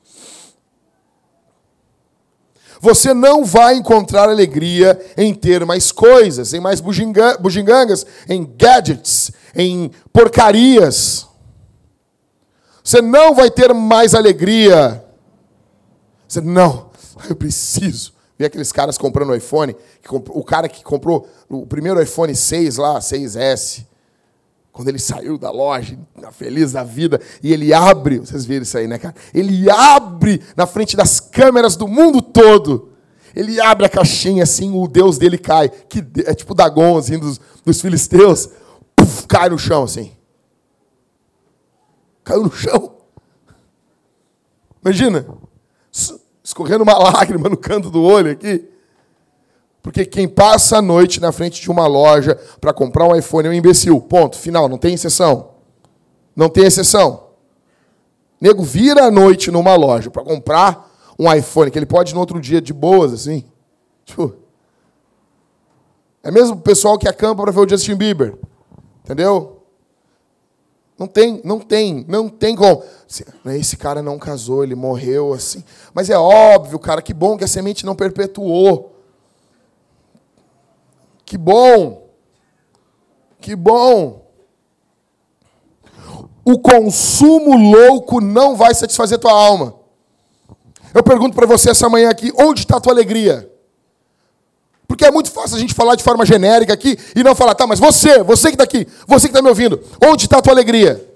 [2.80, 9.90] Você não vai encontrar alegria em ter mais coisas, em mais bugigangas, em gadgets, em
[10.12, 11.26] porcarias.
[12.82, 15.04] Você não vai ter mais alegria.
[16.28, 16.90] Você não,
[17.28, 18.12] eu preciso.
[18.38, 19.74] Vi aqueles caras comprando o iPhone,
[20.10, 23.84] o cara que comprou o primeiro iPhone 6 lá, 6S,
[24.70, 25.98] quando ele saiu da loja,
[26.30, 29.16] feliz da vida, e ele abre, vocês viram isso aí, né, cara?
[29.34, 32.92] Ele abre na frente das câmeras do mundo todo.
[33.34, 37.40] Ele abre a caixinha assim, o Deus dele cai, que é tipo Dagon, assim, dos,
[37.64, 38.50] dos filisteus,
[39.28, 40.12] cai no chão assim.
[42.24, 42.96] Caiu no chão.
[44.82, 45.26] Imagina,
[46.44, 48.68] escorrendo uma lágrima no canto do olho aqui.
[49.82, 53.50] Porque quem passa a noite na frente de uma loja para comprar um iPhone é
[53.50, 53.98] um imbecil.
[54.00, 54.36] Ponto.
[54.36, 54.68] Final.
[54.68, 55.52] Não tem exceção.
[56.36, 57.28] Não tem exceção.
[58.40, 62.40] Nego vira a noite numa loja para comprar um iPhone, que ele pode no outro
[62.40, 63.44] dia de boas, assim.
[64.04, 64.34] Tipo,
[66.22, 68.38] é mesmo o pessoal que acampa para ver o Justin Bieber.
[69.08, 69.62] Entendeu?
[70.98, 72.84] Não tem, não tem, não tem como.
[73.46, 75.64] Esse cara não casou, ele morreu assim.
[75.94, 78.94] Mas é óbvio, cara, que bom que a semente não perpetuou.
[81.24, 82.10] Que bom!
[83.40, 84.26] Que bom!
[86.44, 89.74] O consumo louco não vai satisfazer tua alma.
[90.92, 93.50] Eu pergunto para você essa manhã aqui, onde está a tua alegria?
[94.88, 97.66] Porque é muito fácil a gente falar de forma genérica aqui e não falar, tá,
[97.66, 100.52] mas você, você que está aqui, você que está me ouvindo, onde está a tua
[100.52, 101.06] alegria?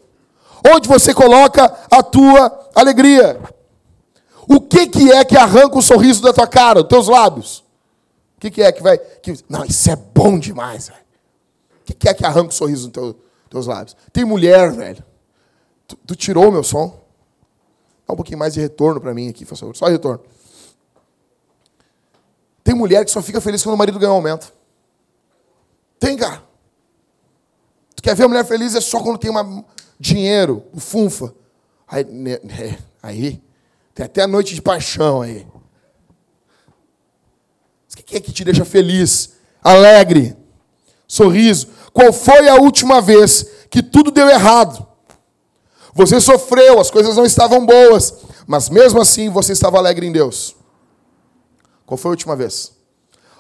[0.73, 3.41] Onde você coloca a tua alegria?
[4.47, 7.65] O que, que é que arranca o sorriso da tua cara, dos teus lábios?
[8.43, 8.99] que, que é que vai.
[8.99, 11.01] Que, não, isso é bom demais, velho.
[11.81, 13.17] O que, que é que arranca o sorriso nos teu,
[13.49, 13.97] teus lábios?
[14.13, 15.05] Tem mulher, velho.
[15.87, 17.01] Tu, tu tirou o meu som?
[18.07, 19.77] Dá um pouquinho mais de retorno para mim aqui, por favor.
[19.77, 20.21] Só retorno.
[22.73, 24.51] Tem mulher que só fica feliz quando o marido ganha um aumento.
[26.01, 26.43] Tem, cara.
[27.95, 29.63] Tu quer ver a mulher feliz é só quando tem uma,
[30.01, 31.35] dinheiro, o funfa.
[31.87, 33.43] Aí, né, né, aí,
[33.95, 35.47] tem até a noite de paixão aí.
[37.93, 40.35] O que é que te deixa feliz, alegre,
[41.07, 41.69] sorriso?
[41.93, 44.87] Qual foi a última vez que tudo deu errado?
[45.93, 48.15] Você sofreu, as coisas não estavam boas,
[48.47, 50.57] mas mesmo assim você estava alegre em Deus.
[51.87, 52.73] Qual foi a última vez?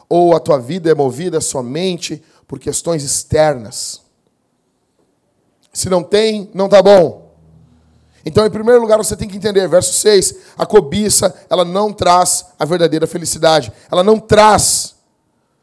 [0.08, 4.02] Ou a tua vida é movida somente por questões externas?
[5.72, 7.32] Se não tem, não está bom.
[8.24, 12.46] Então, em primeiro lugar, você tem que entender, verso 6, a cobiça, ela não traz
[12.58, 13.72] a verdadeira felicidade.
[13.90, 14.94] Ela não traz.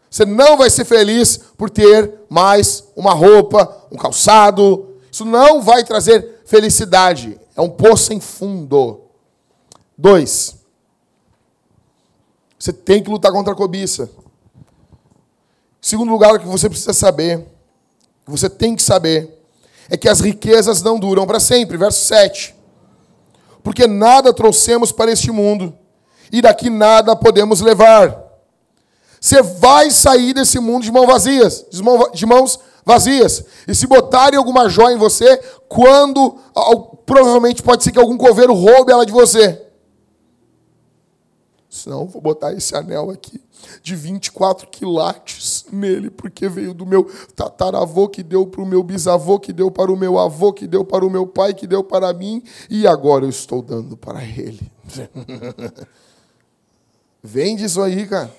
[0.10, 4.96] Você não vai ser feliz por ter mais uma roupa, um calçado.
[5.12, 7.39] Isso não vai trazer felicidade.
[7.56, 9.02] É um poço sem fundo.
[9.98, 10.59] Dois,
[12.60, 14.10] você tem que lutar contra a cobiça.
[15.82, 17.39] Segundo lugar, o que você precisa saber,
[18.26, 19.41] que você tem que saber,
[19.89, 21.78] é que as riquezas não duram para sempre.
[21.78, 22.54] Verso 7.
[23.63, 25.74] Porque nada trouxemos para este mundo,
[26.32, 28.24] e daqui nada podemos levar.
[29.19, 33.43] Você vai sair desse mundo de mãos vazias, de mão- de mãos vazias.
[33.67, 38.54] E se botarem alguma joia em você, quando al- provavelmente pode ser que algum coveiro
[38.54, 39.65] roube ela de você.
[41.80, 43.42] Senão, vou botar esse anel aqui
[43.82, 49.39] de 24 quilates nele, porque veio do meu tataravô, que deu para o meu bisavô,
[49.39, 52.13] que deu para o meu avô, que deu para o meu pai, que deu para
[52.13, 54.72] mim, e agora eu estou dando para ele.
[57.22, 58.34] Vende isso aí, cara.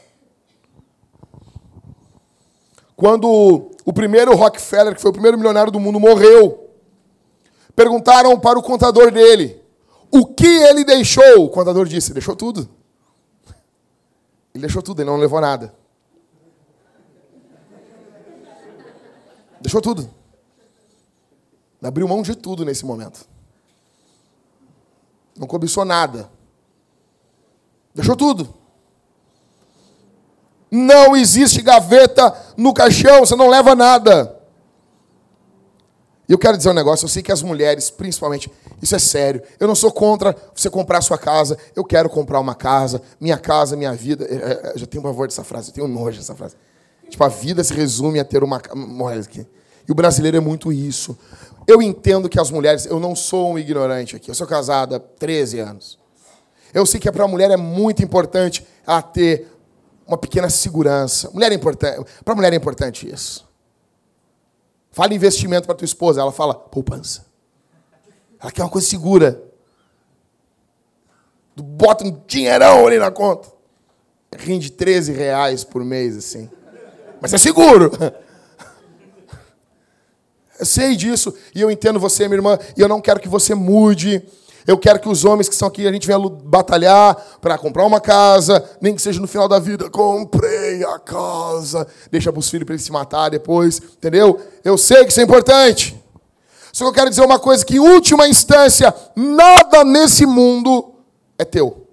[2.97, 6.69] Quando o primeiro Rockefeller, que foi o primeiro milionário do mundo, morreu,
[7.75, 9.59] perguntaram para o contador dele
[10.11, 11.45] o que ele deixou.
[11.45, 12.69] O contador disse: deixou tudo.
[14.61, 15.75] Ele deixou tudo, ele não levou nada.
[19.59, 20.11] Deixou tudo.
[21.83, 23.27] Abriu mão de tudo nesse momento.
[25.35, 26.31] Não cobiçou nada.
[27.95, 28.53] Deixou tudo.
[30.71, 34.39] Não existe gaveta no caixão, você não leva nada.
[36.29, 39.43] E eu quero dizer um negócio, eu sei que as mulheres, principalmente, isso é sério.
[39.59, 41.59] Eu não sou contra você comprar sua casa.
[41.77, 44.25] Eu quero comprar uma casa, minha casa, minha vida.
[44.25, 46.57] É, é, Eu já tenho pavor dessa frase, eu tenho nojo dessa frase.
[47.09, 49.29] Tipo, a vida se resume a ter uma casa.
[49.89, 51.19] E o brasileiro é muito isso.
[51.67, 54.31] Eu entendo que as mulheres, eu não sou um ignorante aqui.
[54.31, 55.99] Eu sou casado há 13 anos.
[56.73, 59.49] Eu sei que para a mulher é muito importante ela ter
[60.07, 61.31] uma pequena segurança.
[61.33, 62.09] Mulher é importante.
[62.25, 63.49] Para a mulher é importante isso.
[64.93, 67.30] Fala investimento para tua esposa, ela fala poupança.
[68.41, 69.43] Ela quer uma coisa segura.
[71.57, 73.49] Bota um dinheirão ali na conta.
[74.37, 76.49] Rende 13 reais por mês, assim.
[77.21, 77.91] Mas é seguro.
[80.59, 83.55] Eu sei disso e eu entendo você, minha irmã, e eu não quero que você
[83.55, 84.23] mude.
[84.67, 87.99] Eu quero que os homens que estão aqui, a gente venha batalhar para comprar uma
[87.99, 89.89] casa, nem que seja no final da vida.
[89.89, 91.87] Comprei a casa.
[92.11, 94.39] Deixa para os filhos para eles se matar depois, entendeu?
[94.63, 96.00] Eu sei que isso é importante.
[96.73, 100.95] Só que eu quero dizer uma coisa: que em última instância, nada nesse mundo
[101.39, 101.87] é teu.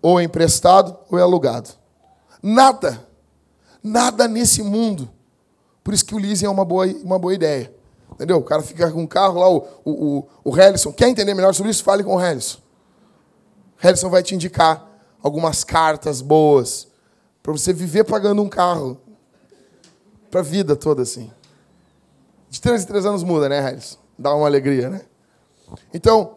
[0.00, 1.70] Ou é emprestado ou é alugado.
[2.42, 3.06] Nada.
[3.82, 5.08] Nada nesse mundo.
[5.82, 7.72] Por isso que o leasing é uma boa, uma boa ideia.
[8.12, 8.36] Entendeu?
[8.36, 10.92] O cara fica com um carro lá, o, o, o, o.
[10.92, 11.82] Quer entender melhor sobre isso?
[11.82, 12.58] Fale com o Helison.
[14.04, 14.86] O vai te indicar
[15.22, 16.86] algumas cartas boas
[17.42, 19.00] para você viver pagando um carro.
[20.30, 21.30] Para a vida toda, assim.
[22.52, 23.96] De três em três anos muda, né, Helison?
[24.18, 25.00] Dá uma alegria, né?
[25.92, 26.36] Então,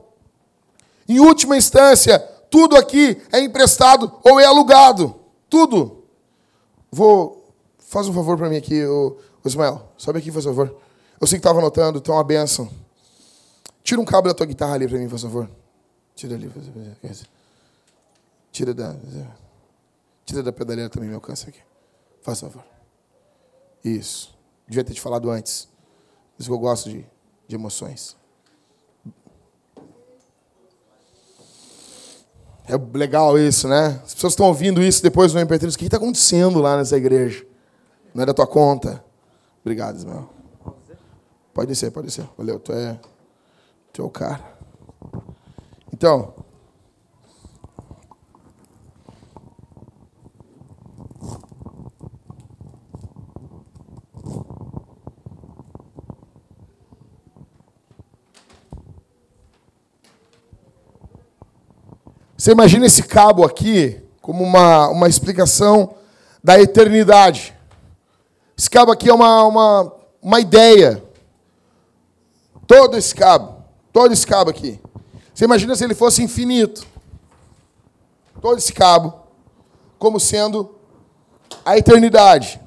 [1.09, 2.17] em última instância,
[2.49, 5.13] tudo aqui é emprestado ou é alugado.
[5.49, 6.05] Tudo.
[6.89, 7.53] Vou.
[7.79, 9.91] Faz um favor para mim aqui, ô Ismael.
[9.97, 10.77] Sobe aqui, por favor.
[11.19, 12.69] Eu sei que estava anotando, então uma benção.
[13.83, 15.49] Tira um cabo da tua guitarra ali para mim, por favor.
[16.15, 16.49] Tira ali.
[18.53, 18.95] Tira da.
[20.23, 21.59] Tira da pedaleira também, me alcança aqui.
[22.21, 22.63] Faz favor.
[23.83, 24.33] Isso.
[24.65, 25.74] Devia ter te falado antes.
[26.35, 27.05] Por isso que eu gosto de,
[27.47, 28.15] de emoções.
[32.67, 34.01] É legal isso, né?
[34.03, 35.73] As pessoas estão ouvindo isso depois no MP3.
[35.73, 37.45] O que está acontecendo lá nessa igreja?
[38.13, 39.03] Não é da tua conta.
[39.61, 40.29] Obrigado, Ismael.
[41.53, 42.27] Pode descer, pode descer.
[42.37, 42.99] Valeu, tu é,
[43.93, 44.43] tu é o cara.
[45.93, 46.33] Então,
[62.45, 65.95] Você imagina esse cabo aqui como uma, uma explicação
[66.43, 67.55] da eternidade.
[68.55, 71.03] Esse cabo aqui é uma, uma, uma ideia.
[72.67, 74.79] Todo esse cabo, todo esse cabo aqui.
[75.33, 76.85] Você imagina se ele fosse infinito.
[78.39, 79.11] Todo esse cabo,
[79.97, 80.75] como sendo
[81.65, 82.61] a eternidade.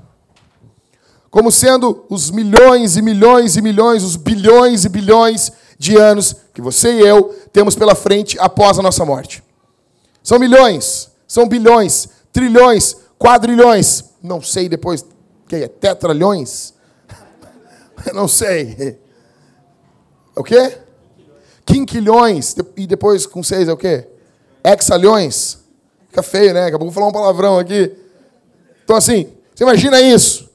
[1.30, 6.60] Como sendo os milhões e milhões e milhões, os bilhões e bilhões de anos que
[6.60, 9.46] você e eu temos pela frente após a nossa morte.
[10.28, 14.04] São milhões, são bilhões, trilhões, quadrilhões.
[14.22, 15.02] Não sei depois,
[15.48, 16.74] que é tetralhões?
[18.12, 18.98] Não sei.
[20.36, 20.80] É o quê?
[21.64, 22.54] Quinquilhões.
[22.76, 24.06] E depois com seis é o quê?
[24.62, 25.60] Hexalhões.
[26.08, 26.66] Fica feio, né?
[26.66, 27.96] Acabou de falar um palavrão aqui.
[28.84, 30.50] Então, assim, você imagina isso.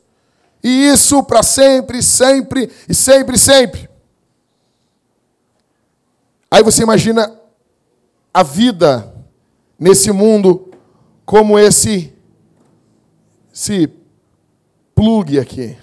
[0.63, 3.89] E isso para sempre, sempre e sempre, sempre.
[6.51, 7.35] Aí você imagina
[8.31, 9.12] a vida
[9.79, 10.69] nesse mundo
[11.25, 12.13] como esse
[13.53, 13.87] esse
[14.95, 15.77] plug aqui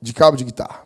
[0.00, 0.84] de cabo de guitarra.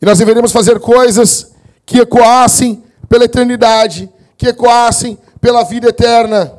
[0.00, 1.52] E nós deveríamos fazer coisas
[1.84, 6.52] que ecoassem pela eternidade, que ecoassem pela vida eterna.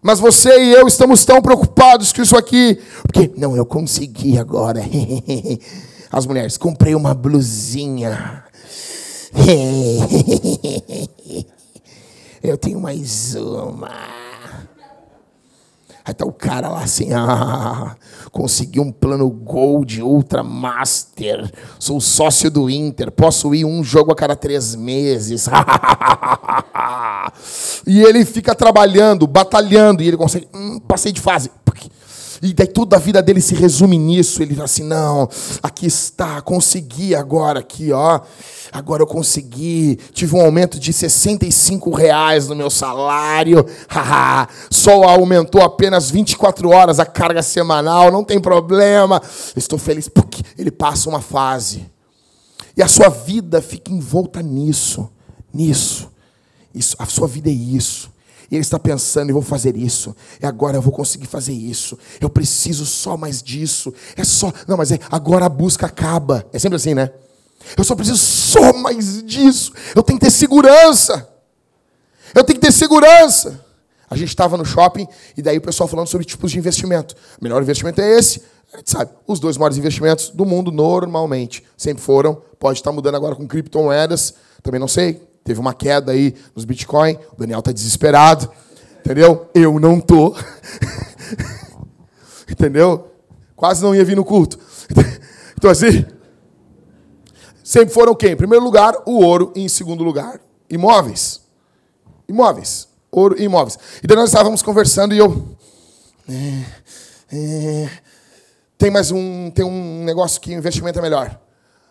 [0.00, 2.80] Mas você e eu estamos tão preocupados com isso aqui.
[3.02, 4.80] Porque, não, eu consegui agora.
[6.10, 8.44] As mulheres, comprei uma blusinha.
[12.42, 13.90] Eu tenho mais uma.
[16.04, 17.94] Aí tá o cara lá assim, ah,
[18.32, 24.16] consegui um plano Gold Ultra Master, sou sócio do Inter, posso ir um jogo a
[24.16, 25.46] cada três meses.
[27.86, 31.50] e ele fica trabalhando, batalhando, e ele consegue, hum, passei de fase.
[32.40, 34.42] E daí toda a vida dele se resume nisso.
[34.42, 35.28] Ele fala assim: não,
[35.62, 38.20] aqui está, consegui agora, aqui, ó.
[38.70, 43.64] Agora eu consegui, tive um aumento de 65 reais no meu salário.
[44.70, 49.20] Só aumentou apenas 24 horas a carga semanal, não tem problema.
[49.56, 51.86] Estou feliz porque ele passa uma fase.
[52.76, 55.10] E a sua vida fica envolta nisso,
[55.52, 56.08] nisso.
[56.74, 58.10] Isso, a sua vida é isso.
[58.50, 60.16] E ele está pensando, eu vou fazer isso.
[60.40, 61.98] E agora eu vou conseguir fazer isso.
[62.20, 63.92] Eu preciso só mais disso.
[64.16, 64.52] É só.
[64.66, 66.46] Não, mas é, agora a busca acaba.
[66.52, 67.10] É sempre assim, né?
[67.76, 69.72] Eu só preciso só mais disso.
[69.94, 71.28] Eu tenho que ter segurança.
[72.34, 73.64] Eu tenho que ter segurança.
[74.10, 77.14] A gente estava no shopping e daí o pessoal falando sobre tipos de investimento.
[77.38, 78.42] O melhor investimento é esse.
[78.72, 82.40] A gente sabe, os dois maiores investimentos do mundo normalmente sempre foram.
[82.58, 84.34] Pode estar mudando agora com criptomoedas.
[84.62, 85.27] Também não sei.
[85.48, 87.18] Teve uma queda aí nos Bitcoin.
[87.32, 88.50] O Daniel está desesperado.
[89.00, 89.48] Entendeu?
[89.54, 90.36] Eu não tô.
[92.46, 93.10] Entendeu?
[93.56, 94.58] Quase não ia vir no culto.
[95.58, 96.06] Então assim,
[97.64, 98.30] sempre foram quem?
[98.30, 100.40] Em primeiro lugar, o ouro e em segundo lugar,
[100.70, 101.40] imóveis.
[102.28, 102.86] Imóveis.
[103.10, 103.76] Ouro e imóveis.
[104.00, 105.48] E daí nós estávamos conversando e eu
[106.28, 106.64] é,
[107.32, 107.90] é,
[108.78, 111.40] tem mais um tem um negócio que investimento é melhor.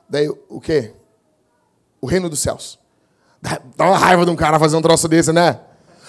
[0.10, 0.94] Daí o quê?
[2.00, 2.80] O reino dos céus.
[3.42, 5.60] Dá uma raiva de um cara fazer um troço desse, né?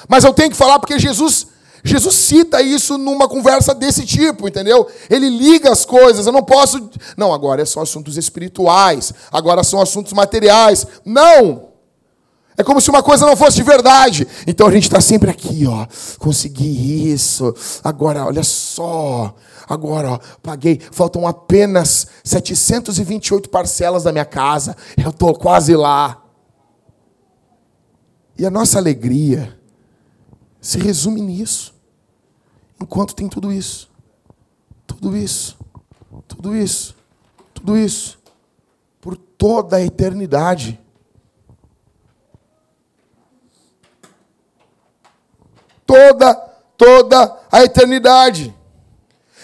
[0.08, 1.46] Mas eu tenho que falar porque Jesus
[1.84, 4.86] Jesus cita isso numa conversa desse tipo, entendeu?
[5.08, 6.90] Ele liga as coisas, eu não posso.
[7.16, 10.86] Não, agora são assuntos espirituais, agora são assuntos materiais.
[11.04, 11.68] Não!
[12.56, 14.26] É como se uma coisa não fosse de verdade.
[14.44, 15.86] Então a gente está sempre aqui, ó.
[16.18, 17.54] Consegui isso.
[17.84, 19.32] Agora, olha só.
[19.68, 20.80] Agora, ó, paguei.
[20.90, 24.76] Faltam apenas 728 parcelas da minha casa.
[24.96, 26.20] Eu estou quase lá.
[28.38, 29.58] E a nossa alegria
[30.60, 31.74] se resume nisso.
[32.80, 33.90] Enquanto tem tudo isso.
[34.86, 35.58] Tudo isso.
[36.28, 36.94] Tudo isso.
[37.52, 38.18] Tudo isso.
[39.00, 40.80] Por toda a eternidade.
[45.84, 46.34] Toda,
[46.76, 48.54] toda a eternidade.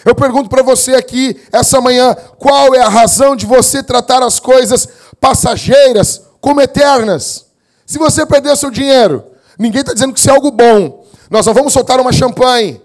[0.05, 4.39] Eu pergunto para você aqui, essa manhã, qual é a razão de você tratar as
[4.39, 4.87] coisas
[5.19, 7.44] passageiras como eternas?
[7.85, 9.23] Se você perder seu dinheiro,
[9.59, 11.05] ninguém está dizendo que isso é algo bom.
[11.29, 12.81] Nós não vamos soltar uma champanhe.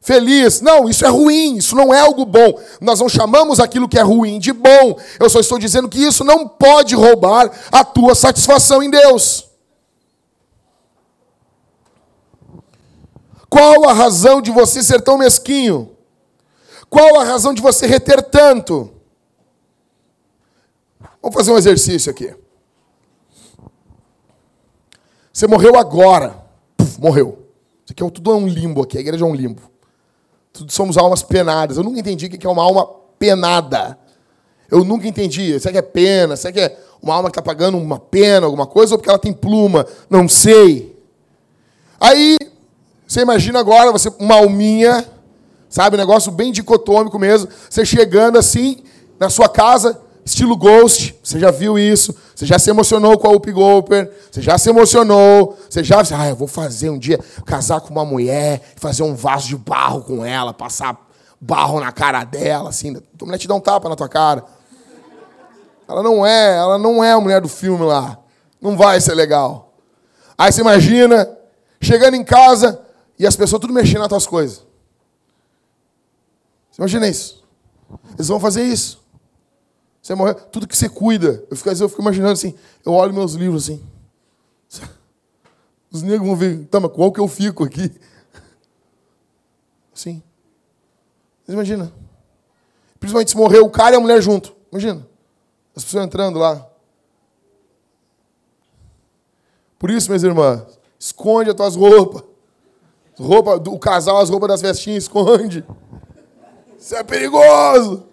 [0.00, 0.60] Feliz.
[0.60, 2.60] Não, isso é ruim, isso não é algo bom.
[2.80, 4.98] Nós não chamamos aquilo que é ruim de bom.
[5.18, 9.48] Eu só estou dizendo que isso não pode roubar a tua satisfação em Deus.
[13.48, 15.96] Qual a razão de você ser tão mesquinho?
[16.88, 18.90] Qual a razão de você reter tanto?
[21.20, 22.34] Vamos fazer um exercício aqui.
[25.38, 26.34] Você morreu agora.
[26.76, 27.46] Puf, morreu.
[27.84, 28.98] Isso aqui é tudo é um limbo aqui.
[28.98, 29.62] A igreja é um limbo.
[30.52, 31.76] Tudo somos almas penadas.
[31.76, 32.84] Eu nunca entendi o que é uma alma
[33.20, 33.96] penada.
[34.68, 35.60] Eu nunca entendi.
[35.60, 36.34] Será que é pena?
[36.34, 39.18] Será que é uma alma que está pagando uma pena, alguma coisa, ou porque ela
[39.18, 39.86] tem pluma?
[40.10, 40.98] Não sei.
[42.00, 42.36] Aí,
[43.06, 45.06] você imagina agora, você uma alminha,
[45.68, 48.82] sabe, um negócio bem dicotômico mesmo, você chegando assim
[49.20, 52.14] na sua casa, Estilo Ghost, você já viu isso?
[52.34, 54.12] Você já se emocionou com a Up Golper?
[54.30, 55.58] Você já se emocionou?
[55.68, 59.48] Você já, ah, eu vou fazer um dia casar com uma mulher, fazer um vaso
[59.48, 61.00] de barro com ela, passar
[61.40, 64.44] barro na cara dela, assim, a mulher te dá um tapa na tua cara.
[65.88, 68.18] Ela não é, ela não é a mulher do filme lá.
[68.60, 69.72] Não vai ser legal.
[70.36, 71.26] Aí você imagina
[71.80, 72.82] chegando em casa
[73.18, 74.58] e as pessoas tudo mexendo nas tuas coisas.
[76.70, 77.42] Você imagina isso?
[78.14, 79.07] Eles vão fazer isso.
[80.08, 81.44] Você morrer, tudo que você cuida.
[81.50, 83.84] Eu fico, eu fico imaginando assim, eu olho meus livros assim.
[85.90, 87.92] Os negros vão ver, tá, mas qual que eu fico aqui?
[89.94, 90.22] Assim.
[91.44, 91.92] Você imagina?
[92.98, 94.56] Principalmente se morrer o cara e a mulher junto.
[94.72, 95.06] Imagina.
[95.76, 96.66] As pessoas entrando lá.
[99.78, 102.22] Por isso, minhas irmãs, esconde as tuas roupas.
[103.18, 105.66] Roupa, o casal, as roupas das festinhas, esconde.
[106.78, 108.06] Isso é perigoso.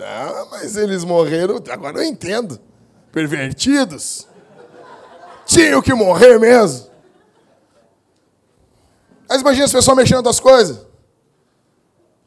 [0.00, 2.58] Ah, mas eles morreram, agora eu entendo.
[3.12, 4.26] Pervertidos.
[5.46, 6.88] Tinham que morrer mesmo.
[9.28, 10.86] Mas imagina as pessoas mexendo tuas coisas.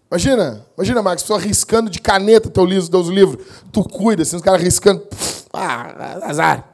[0.09, 3.45] Imagina, imagina, Max, pessoa riscando de caneta teu livro, teus livros.
[3.71, 5.01] Tu cuida, assim, os caras riscando.
[5.01, 6.69] Pff, ah, azar.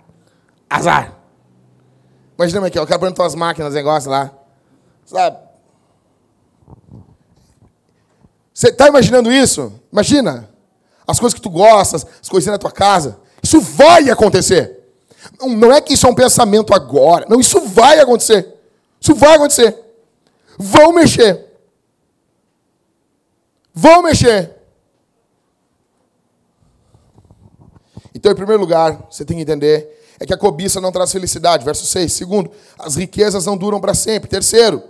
[0.69, 1.17] Azar.
[2.38, 4.31] Imagina como que é, o cara põe tuas máquinas, negócio lá.
[5.05, 5.38] Sabe?
[8.53, 9.73] Você está imaginando isso?
[9.91, 10.53] Imagina.
[11.06, 13.20] As coisas que tu gostas, as coisinhas na tua casa.
[13.41, 14.80] Isso vai acontecer.
[15.39, 17.26] Não, não é que isso é um pensamento agora.
[17.30, 18.54] Não, isso vai acontecer.
[18.99, 19.78] Isso vai acontecer.
[20.58, 21.45] Vão mexer.
[23.74, 24.56] Vão mexer.
[28.16, 31.66] Então, em primeiro lugar, você tem que entender é que a cobiça não traz felicidade.
[31.66, 32.14] Verso 6.
[32.14, 32.49] Segundo,
[32.80, 34.30] as riquezas não duram para sempre.
[34.30, 34.82] Terceiro,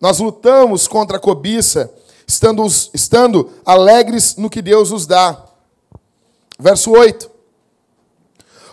[0.00, 1.92] nós lutamos contra a cobiça,
[2.30, 2.64] estando,
[2.94, 5.44] estando alegres no que Deus nos dá.
[6.58, 7.28] Verso 8.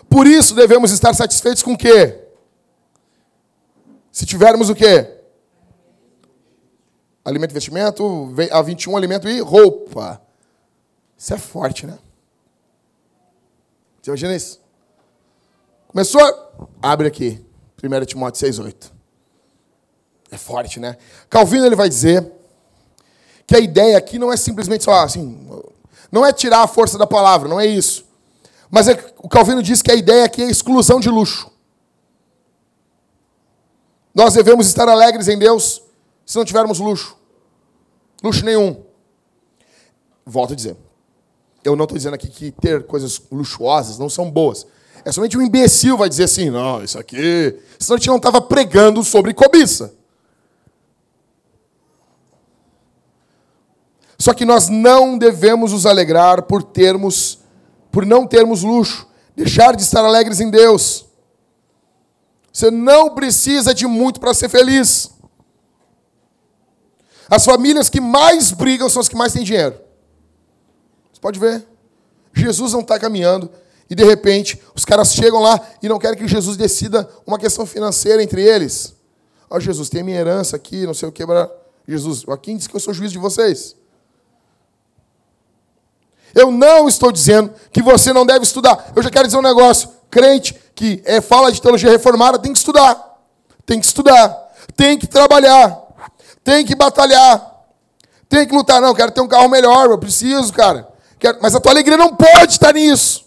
[0.08, 2.20] Por isso devemos estar satisfeitos com o quê?
[4.12, 5.18] Se tivermos o quê?
[7.24, 10.22] Alimento e vestimento, a 21 alimento e roupa.
[11.16, 11.98] Isso é forte, né?
[14.00, 14.60] Você imagina isso?
[15.88, 16.20] Começou?
[16.80, 17.44] Abre aqui.
[17.82, 18.92] 1 Timóteo 6,8.
[20.30, 20.96] É forte, né?
[21.28, 22.37] Calvino ele vai dizer
[23.48, 25.40] que a ideia aqui não é simplesmente só assim,
[26.12, 28.04] não é tirar a força da palavra, não é isso.
[28.70, 31.50] Mas é, o Calvino diz que a ideia aqui é exclusão de luxo.
[34.14, 35.82] Nós devemos estar alegres em Deus
[36.26, 37.16] se não tivermos luxo.
[38.22, 38.84] Luxo nenhum.
[40.26, 40.76] Volto a dizer.
[41.64, 44.66] Eu não estou dizendo aqui que ter coisas luxuosas não são boas.
[45.06, 47.58] É somente um imbecil vai dizer assim, não, isso aqui.
[47.78, 49.96] Senão a gente não estava pregando sobre cobiça.
[54.18, 57.38] Só que nós não devemos nos alegrar por termos,
[57.92, 59.06] por não termos luxo,
[59.36, 61.06] deixar de estar alegres em Deus.
[62.52, 65.10] Você não precisa de muito para ser feliz.
[67.30, 69.78] As famílias que mais brigam são as que mais têm dinheiro.
[71.12, 71.64] Você pode ver.
[72.34, 73.50] Jesus não está caminhando
[73.90, 77.64] e de repente os caras chegam lá e não querem que Jesus decida uma questão
[77.66, 78.94] financeira entre eles.
[79.50, 81.22] Ó, oh, Jesus, tem minha herança aqui, não sei o que.
[81.86, 83.76] Jesus, aqui diz que eu sou juiz de vocês.
[86.34, 88.92] Eu não estou dizendo que você não deve estudar.
[88.94, 89.90] Eu já quero dizer um negócio.
[90.10, 93.18] Crente que é, fala de teologia reformada tem que estudar.
[93.66, 94.52] Tem que estudar.
[94.76, 95.78] Tem que trabalhar.
[96.44, 97.64] Tem que batalhar.
[98.28, 98.80] Tem que lutar.
[98.80, 99.90] Não, quero ter um carro melhor.
[99.90, 100.88] Eu preciso, cara.
[101.18, 101.38] Quero...
[101.42, 103.26] Mas a tua alegria não pode estar nisso.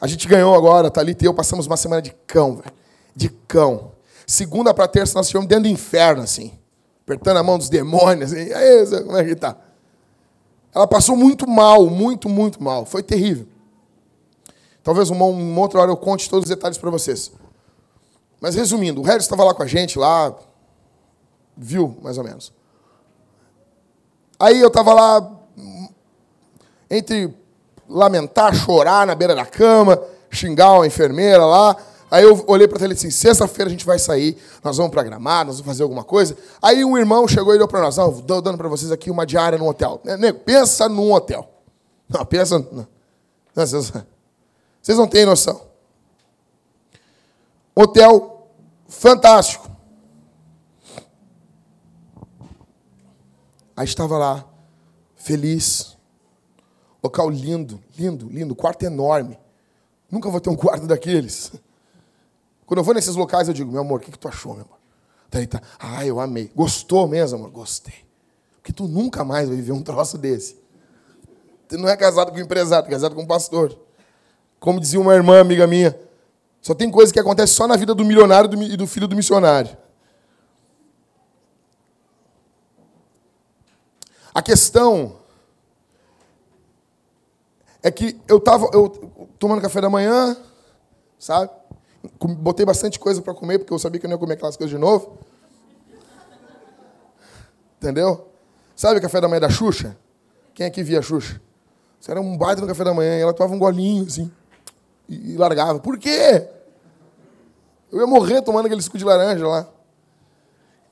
[0.00, 2.72] A gente ganhou agora, Thalita e eu passamos uma semana de cão, velho.
[3.14, 3.92] De cão.
[4.26, 6.52] Segunda para terça nós estivemos dentro do inferno, assim.
[7.04, 8.32] Apertando a mão dos demônios.
[8.32, 8.52] Assim.
[8.52, 9.56] Aí, como é que tá?
[10.78, 12.86] Ela passou muito mal, muito, muito mal.
[12.86, 13.48] Foi terrível.
[14.80, 17.32] Talvez uma, uma outra hora eu conte todos os detalhes para vocês.
[18.40, 20.32] Mas resumindo, o Harry estava lá com a gente, lá,
[21.56, 22.52] viu, mais ou menos.
[24.38, 25.40] Aí eu estava lá,
[26.88, 27.34] entre
[27.88, 30.00] lamentar, chorar na beira da cama,
[30.30, 31.76] xingar uma enfermeira lá,
[32.10, 35.02] Aí eu olhei para ele e disse: sexta-feira a gente vai sair, nós vamos para
[35.02, 36.36] Gramado, nós vamos fazer alguma coisa.
[36.60, 39.26] Aí um irmão chegou e deu para nós: não, estou dando para vocês aqui uma
[39.26, 40.00] diária no hotel.
[40.04, 41.48] Né, nego, pensa num hotel.
[42.08, 42.58] Não, pensa.
[42.58, 42.86] Não.
[43.54, 43.92] Vocês,
[44.80, 45.60] vocês não têm noção.
[47.74, 48.48] Hotel
[48.88, 49.68] fantástico.
[53.76, 54.44] Aí estava lá,
[55.14, 55.96] feliz.
[57.02, 59.38] Local lindo, lindo, lindo, quarto enorme.
[60.10, 61.52] Nunca vou ter um quarto daqueles.
[62.68, 64.66] Quando eu vou nesses locais, eu digo, meu amor, o que, que tu achou, meu
[64.66, 64.76] amor?
[65.30, 66.52] Daí tá, ah, eu amei.
[66.54, 67.50] Gostou mesmo, amor?
[67.50, 67.94] Gostei.
[68.56, 70.60] Porque tu nunca mais vai viver um troço desse.
[71.66, 73.74] Tu não é casado com um empresário, é casado com um pastor.
[74.60, 75.98] Como dizia uma irmã amiga minha,
[76.60, 79.74] só tem coisa que acontece só na vida do milionário e do filho do missionário.
[84.34, 85.16] A questão
[87.82, 88.90] é que eu estava eu,
[89.38, 90.36] tomando café da manhã,
[91.18, 91.50] sabe?
[92.20, 94.70] Botei bastante coisa para comer, porque eu sabia que eu não ia comer aquelas coisas
[94.70, 95.18] de novo.
[97.76, 98.28] Entendeu?
[98.76, 99.96] Sabe o café da manhã da Xuxa?
[100.54, 101.40] Quem aqui via a Xuxa?
[102.00, 104.30] Isso era um baita no café da manhã, e ela tomava um golinho, assim,
[105.08, 105.80] e, e largava.
[105.80, 106.48] Por quê?
[107.90, 109.68] Eu ia morrer tomando aquele suco de laranja lá.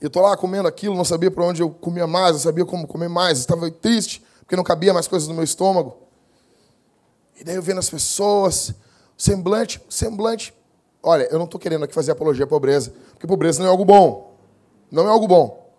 [0.01, 2.87] Eu tô lá comendo aquilo, não sabia para onde eu comia mais, não sabia como
[2.87, 5.97] comer mais, estava triste, porque não cabia mais coisas no meu estômago.
[7.39, 8.75] E daí eu vendo as pessoas,
[9.17, 10.55] semblante, semblante
[11.03, 13.85] Olha, eu não estou querendo aqui fazer apologia à pobreza, porque pobreza não é algo
[13.85, 14.37] bom.
[14.91, 15.71] Não é algo bom.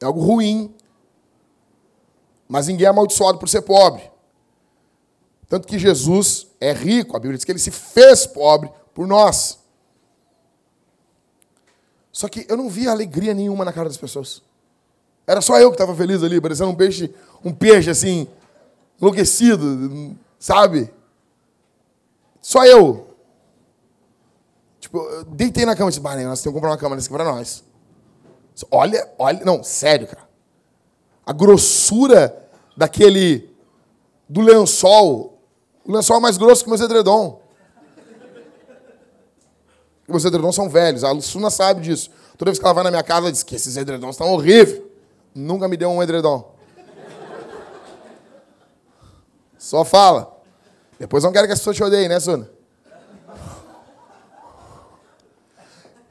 [0.00, 0.74] É algo ruim.
[2.48, 4.10] Mas ninguém é amaldiçoado por ser pobre.
[5.48, 9.58] Tanto que Jesus é rico, a Bíblia diz que ele se fez pobre por nós.
[12.12, 14.42] Só que eu não via alegria nenhuma na cara das pessoas.
[15.26, 18.28] Era só eu que estava feliz ali, parecendo um peixe, um peixe assim,
[19.00, 20.92] enlouquecido, sabe?
[22.40, 23.09] Só eu.
[24.90, 27.06] Tipo, eu deitei na cama e disse, bah, nós temos que comprar uma cama dessa
[27.06, 27.62] aqui pra nós.
[28.72, 30.28] Olha, olha, não, sério, cara.
[31.24, 32.36] A grossura
[32.76, 33.54] daquele,
[34.28, 35.38] do lençol.
[35.84, 37.40] O lençol é mais grosso que o meu edredom.
[40.08, 42.10] Meus edredons são velhos, a Lussuna sabe disso.
[42.36, 44.82] Toda vez que ela vai na minha casa, ela diz que esses edredons estão horríveis.
[45.32, 46.52] Nunca me deu um edredom.
[49.56, 50.36] Só fala.
[50.98, 52.50] Depois não quero que as pessoas te odeiem, né, Suna?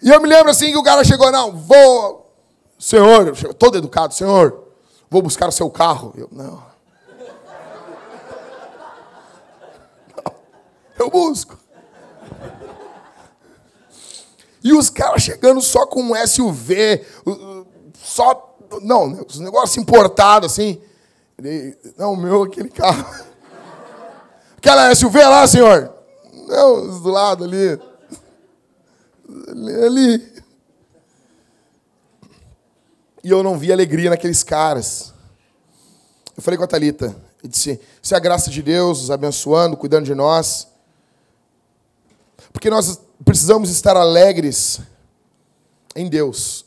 [0.01, 2.33] E eu me lembro assim que o cara chegou, não, vou.
[2.77, 4.69] Senhor, todo educado, senhor,
[5.09, 6.13] vou buscar o seu carro.
[6.15, 6.63] Eu, não.
[10.15, 10.33] não.
[10.97, 11.57] Eu busco.
[14.63, 17.05] E os caras chegando só com um SUV,
[18.01, 18.57] só.
[18.81, 20.81] Não, os negócios importados assim.
[21.97, 23.05] Não, meu, aquele carro.
[24.57, 25.93] Aquela SUV lá, senhor?
[26.45, 27.79] Não, do lado ali.
[29.85, 30.43] Ali.
[33.23, 35.13] E eu não vi alegria naqueles caras.
[36.35, 39.77] Eu falei com a Thalita, e disse: Isso é a graça de Deus, nos abençoando,
[39.77, 40.67] cuidando de nós.
[42.51, 44.79] Porque nós precisamos estar alegres
[45.95, 46.65] em Deus.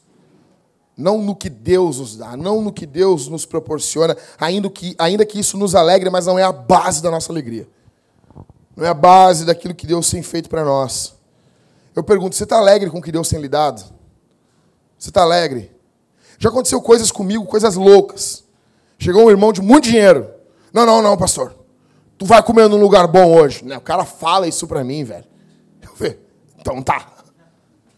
[0.97, 5.25] Não no que Deus nos dá, não no que Deus nos proporciona, ainda que, ainda
[5.25, 7.67] que isso nos alegre, mas não é a base da nossa alegria.
[8.77, 11.15] Não é a base daquilo que Deus tem feito para nós.
[11.95, 13.83] Eu pergunto, você está alegre com o que Deus tem lhe dado?
[14.99, 15.71] Você está alegre?
[16.39, 18.45] Já aconteceu coisas comigo, coisas loucas.
[18.99, 20.31] Chegou um irmão de muito dinheiro.
[20.73, 21.55] Não, não, não, pastor.
[22.17, 23.65] Tu vai comer num lugar bom hoje.
[23.65, 25.25] O cara fala isso para mim, velho.
[26.01, 26.19] Eu.
[26.59, 27.07] Então tá.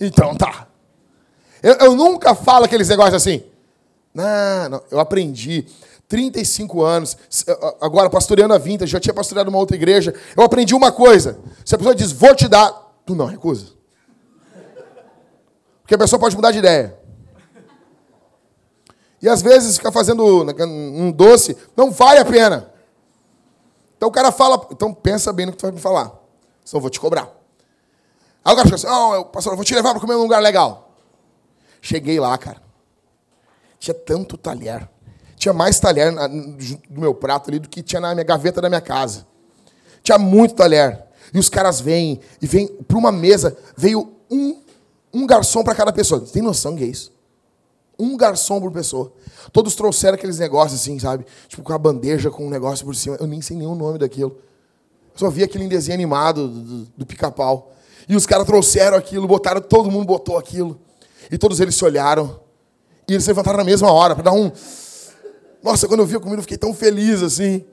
[0.01, 0.66] Então tá.
[1.62, 3.45] Eu, eu nunca falo aqueles negócios assim.
[4.12, 5.66] Não, não, eu aprendi.
[6.09, 7.16] 35 anos,
[7.80, 10.14] agora pastoreando a Vintage, já tinha pastoreado uma outra igreja.
[10.36, 11.38] Eu aprendi uma coisa.
[11.64, 12.70] Se a pessoa diz, vou te dar,
[13.05, 13.66] tu não recusa.
[15.85, 16.99] Porque a pessoa pode mudar de ideia.
[19.20, 22.72] E às vezes ficar fazendo um doce não vale a pena.
[23.97, 26.07] Então o cara fala, então pensa bem no que tu vai me falar.
[26.64, 27.30] Senão eu vou te cobrar.
[28.43, 30.22] Aí o cara chega assim, não, eu, pastor, eu vou te levar para comer num
[30.22, 30.95] lugar legal.
[31.82, 32.62] Cheguei lá, cara.
[33.78, 34.89] Tinha tanto talher.
[35.37, 36.11] Tinha mais talher
[36.89, 39.26] do meu prato ali do que tinha na minha gaveta da minha casa.
[40.03, 41.05] Tinha muito talher.
[41.32, 44.62] E os caras vêm, e vem para uma mesa, veio um,
[45.14, 46.20] um garçom para cada pessoa.
[46.20, 47.12] Tem noção que é isso?
[47.96, 49.12] Um garçom por pessoa.
[49.52, 51.24] Todos trouxeram aqueles negócios assim, sabe?
[51.46, 53.16] Tipo, com a bandeja com um negócio por cima.
[53.20, 54.36] Eu nem sei nenhum nome daquilo.
[55.14, 57.72] Só vi aquele desenho animado do, do, do pica-pau.
[58.08, 60.78] E os caras trouxeram aquilo, botaram, todo mundo botou aquilo.
[61.30, 62.40] E todos eles se olharam.
[63.08, 64.50] E eles se levantaram na mesma hora para dar um.
[65.62, 67.64] Nossa, quando eu vi a comida, eu fiquei tão feliz assim.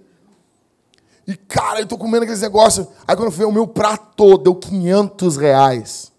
[1.28, 2.88] E, cara, eu tô comendo aqueles negócios.
[3.08, 6.11] Aí quando eu fui, o meu prato deu 500 reais.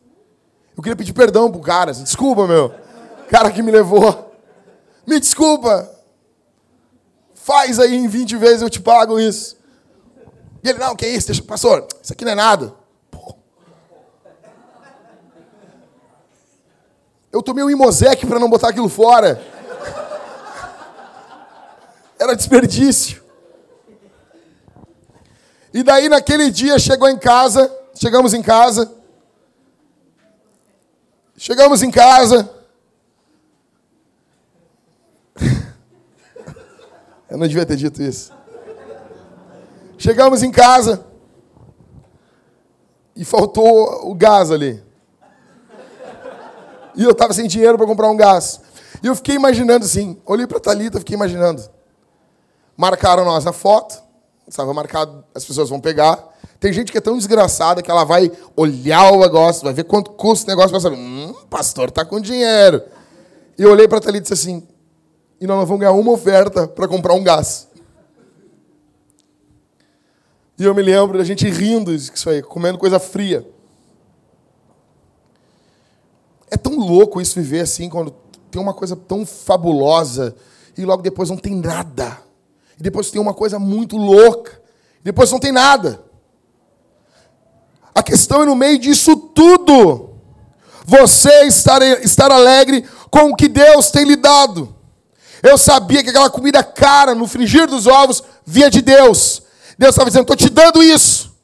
[0.76, 1.90] Eu queria pedir perdão pro cara.
[1.90, 2.74] Assim, desculpa, meu.
[3.28, 4.34] Cara que me levou.
[5.06, 5.90] Me desculpa.
[7.34, 9.56] Faz aí em 20 vezes, eu te pago isso.
[10.62, 11.26] E ele, não, que isso?
[11.26, 12.74] Deixa, pastor, isso aqui não é nada.
[17.32, 19.42] Eu tomei um Imosec para não botar aquilo fora.
[22.18, 23.22] Era desperdício.
[25.74, 28.92] E daí naquele dia chegou em casa, chegamos em casa.
[31.45, 32.49] Chegamos em casa.
[37.28, 38.32] Eu não devia ter dito isso.
[39.99, 41.05] Chegamos em casa
[43.16, 44.80] e faltou o gás ali.
[46.95, 48.61] E eu estava sem dinheiro para comprar um gás.
[49.03, 51.68] E eu fiquei imaginando assim, olhei para a Thalita, fiquei imaginando.
[52.76, 54.01] Marcaram nós na foto,
[54.47, 56.31] estava marcado, as pessoas vão pegar.
[56.62, 60.12] Tem gente que é tão desgraçada que ela vai olhar o negócio, vai ver quanto
[60.12, 62.80] custa o negócio, vai saber, hum, pastor tá com dinheiro.
[63.58, 64.62] E eu olhei para a e disse assim,
[65.40, 67.66] e nós vamos ganhar uma oferta para comprar um gás.
[70.56, 73.44] E eu me lembro da gente rindo isso aí, comendo coisa fria.
[76.48, 78.14] É tão louco isso viver assim, quando
[78.52, 80.36] tem uma coisa tão fabulosa
[80.78, 82.18] e logo depois não tem nada.
[82.78, 84.62] E depois tem uma coisa muito louca.
[85.00, 86.11] E depois não tem nada.
[87.95, 90.11] A questão é no meio disso tudo.
[90.84, 94.74] Você estar, estar alegre com o que Deus tem lhe dado.
[95.43, 99.43] Eu sabia que aquela comida cara no frigir dos ovos via de Deus.
[99.76, 101.36] Deus estava dizendo: estou te dando isso.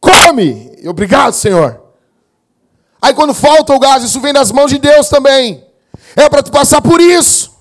[0.00, 0.78] Come.
[0.86, 1.82] Obrigado, Senhor.
[3.00, 5.66] Aí quando falta o gás, isso vem das mãos de Deus também.
[6.16, 7.52] É para tu passar por isso.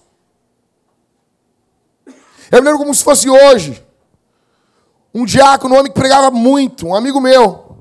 [2.52, 3.83] Eu me lembro como se fosse hoje.
[5.14, 7.78] Um diácono, um homem que pregava muito, um amigo meu.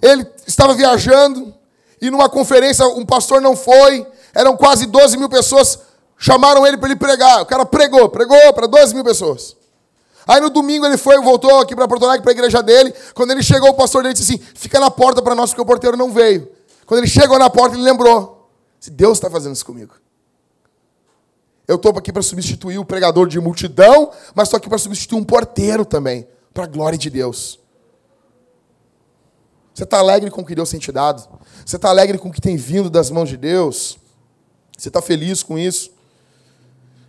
[0.00, 1.54] Ele estava viajando
[2.00, 4.06] e numa conferência um pastor não foi.
[4.34, 5.78] Eram quase 12 mil pessoas.
[6.18, 7.42] Chamaram ele para ele pregar.
[7.42, 9.56] O cara pregou, pregou para 12 mil pessoas.
[10.26, 12.94] Aí no domingo ele foi, voltou aqui para Porto Alegre, para a igreja dele.
[13.14, 15.66] Quando ele chegou, o pastor dele disse assim: Fica na porta para nós, porque o
[15.66, 16.48] porteiro não veio.
[16.86, 18.48] Quando ele chegou na porta, ele lembrou:
[18.90, 19.94] Deus está fazendo isso comigo.
[21.66, 25.24] Eu estou aqui para substituir o pregador de multidão, mas estou aqui para substituir um
[25.24, 27.58] porteiro também, para a glória de Deus.
[29.74, 31.26] Você está alegre com o que Deus tem te dado?
[31.64, 33.98] Você está alegre com o que tem vindo das mãos de Deus?
[34.76, 35.90] Você está feliz com isso?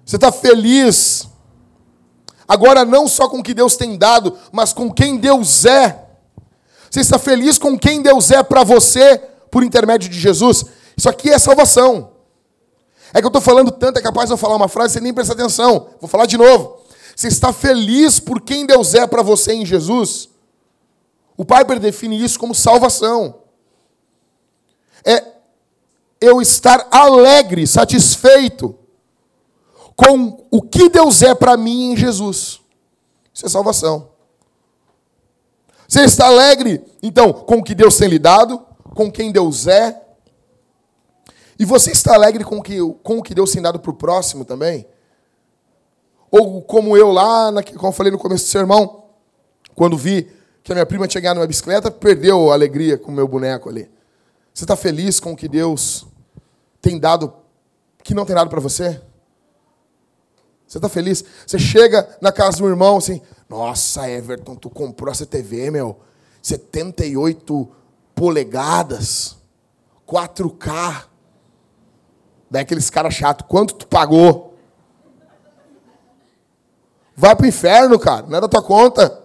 [0.05, 1.27] Você está feliz
[2.47, 6.05] agora não só com o que Deus tem dado, mas com quem Deus é?
[6.89, 9.17] Você está feliz com quem Deus é para você
[9.49, 10.65] por intermédio de Jesus?
[10.95, 12.11] Isso aqui é salvação.
[13.13, 14.99] É que eu estou falando tanto, é capaz de eu falar uma frase e você
[15.01, 15.87] nem prestar atenção.
[15.99, 16.82] Vou falar de novo.
[17.15, 20.29] Você está feliz por quem Deus é para você em Jesus?
[21.37, 23.41] O Piper define isso como salvação.
[25.05, 25.33] É
[26.19, 28.77] eu estar alegre, satisfeito
[29.95, 32.61] com o que Deus é para mim em Jesus.
[33.33, 34.09] Isso é salvação.
[35.87, 40.03] Você está alegre, então, com o que Deus tem lhe dado, com quem Deus é,
[41.57, 43.95] e você está alegre com o que, com o que Deus tem dado para o
[43.95, 44.85] próximo também?
[46.35, 49.03] Ou como eu lá, na, como eu falei no começo do sermão,
[49.75, 50.27] quando vi
[50.63, 53.69] que a minha prima tinha ganhado uma bicicleta, perdeu a alegria com o meu boneco
[53.69, 53.87] ali.
[54.51, 56.07] Você está feliz com o que Deus
[56.81, 57.31] tem dado,
[58.03, 58.99] que não tem dado para você?
[60.65, 61.23] Você está feliz?
[61.45, 65.99] Você chega na casa do irmão assim, nossa, Everton, tu comprou essa TV, meu,
[66.41, 67.69] 78
[68.15, 69.37] polegadas,
[70.07, 71.03] 4K.
[72.49, 74.52] Daí aqueles caras chatos, quanto tu pagou?
[77.15, 79.21] Vai pro inferno, cara, não é da tua conta.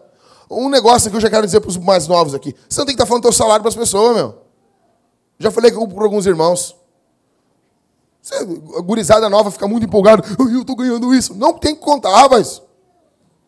[0.50, 2.54] Um negócio que eu já quero dizer para os mais novos aqui.
[2.68, 4.42] Você não tem que estar tá falando teu salário para as pessoas, meu.
[5.38, 6.76] Já falei para alguns irmãos.
[8.20, 10.22] Você, a gurizada nova fica muito empolgada.
[10.38, 11.34] Eu estou ganhando isso.
[11.34, 12.62] Não tem que contar, rapaz.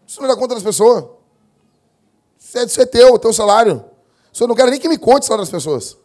[0.07, 1.05] Isso não dá conta das pessoas.
[2.39, 3.85] Isso é, isso é teu, teu salário.
[4.39, 5.97] Eu não quero nem que me conte o salário das pessoas.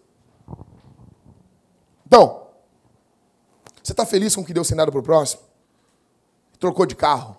[2.05, 2.47] Então,
[3.81, 5.41] você está feliz com o que Deus tem dado para o próximo?
[6.59, 7.37] Trocou de carro,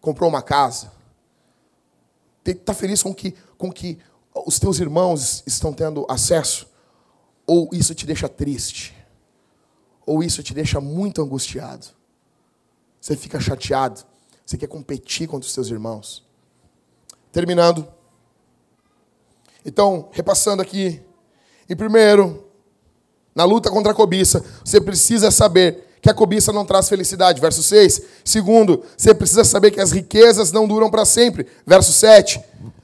[0.00, 0.92] comprou uma casa.
[2.44, 3.98] Está feliz com que, com que
[4.46, 6.66] os teus irmãos estão tendo acesso?
[7.46, 8.96] Ou isso te deixa triste?
[10.06, 11.86] Ou isso te deixa muito angustiado?
[13.00, 14.02] Você fica chateado?
[14.44, 16.26] Você quer competir contra os seus irmãos?
[17.30, 17.86] Terminando.
[19.64, 21.02] Então, repassando aqui.
[21.68, 22.48] Em primeiro,
[23.34, 27.40] na luta contra a cobiça, você precisa saber que a cobiça não traz felicidade.
[27.40, 28.02] Verso 6.
[28.24, 31.46] Segundo, você precisa saber que as riquezas não duram para sempre.
[31.66, 32.40] Verso 7.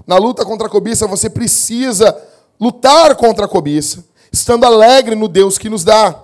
[0.07, 2.17] Na luta contra a cobiça, você precisa
[2.61, 6.23] lutar contra a cobiça, estando alegre no Deus que nos dá.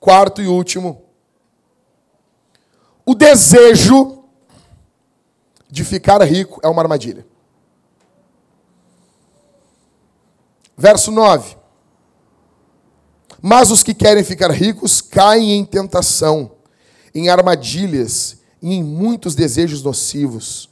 [0.00, 1.02] Quarto e último.
[3.04, 4.24] O desejo
[5.70, 7.26] de ficar rico é uma armadilha.
[10.76, 11.61] Verso 9.
[13.42, 16.52] Mas os que querem ficar ricos caem em tentação,
[17.12, 20.70] em armadilhas e em muitos desejos nocivos.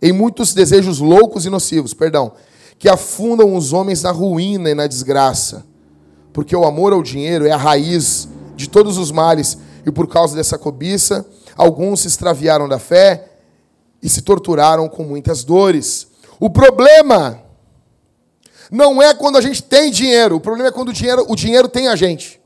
[0.00, 2.32] Em muitos desejos loucos e nocivos, perdão,
[2.78, 5.66] que afundam os homens na ruína e na desgraça.
[6.32, 10.36] Porque o amor ao dinheiro é a raiz de todos os males, e por causa
[10.36, 11.26] dessa cobiça,
[11.56, 13.32] alguns se extraviaram da fé
[14.00, 16.06] e se torturaram com muitas dores.
[16.38, 17.42] O problema
[18.70, 21.68] não é quando a gente tem dinheiro, o problema é quando o dinheiro, o dinheiro
[21.68, 22.40] tem a gente.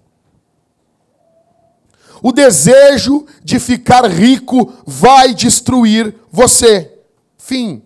[2.23, 6.91] O desejo de ficar rico vai destruir você.
[7.37, 7.83] Fim.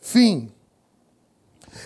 [0.00, 0.50] Fim.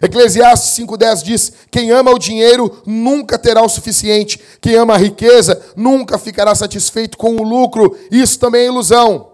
[0.01, 4.41] Eclesiastes 5,10 diz: Quem ama o dinheiro nunca terá o suficiente.
[4.59, 7.95] Quem ama a riqueza nunca ficará satisfeito com o lucro.
[8.11, 9.33] Isso também é ilusão.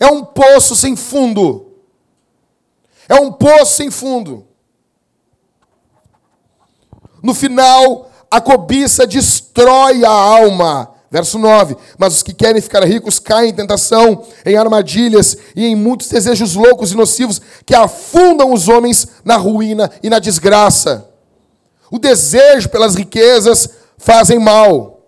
[0.00, 1.72] É um poço sem fundo.
[3.08, 4.47] É um poço sem fundo.
[7.22, 10.94] No final, a cobiça destrói a alma.
[11.10, 15.74] Verso 9: Mas os que querem ficar ricos caem em tentação, em armadilhas e em
[15.74, 21.08] muitos desejos loucos e nocivos que afundam os homens na ruína e na desgraça.
[21.90, 24.98] O desejo pelas riquezas fazem mal.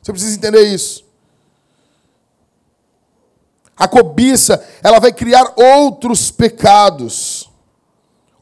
[0.00, 1.04] Você precisa entender isso.
[3.76, 7.35] A cobiça, ela vai criar outros pecados.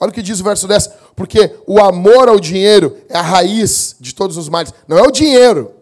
[0.05, 0.91] Olha o que diz o verso 10.
[1.17, 4.71] Porque o amor ao dinheiro é a raiz de todos os males.
[4.87, 5.77] Não é o dinheiro.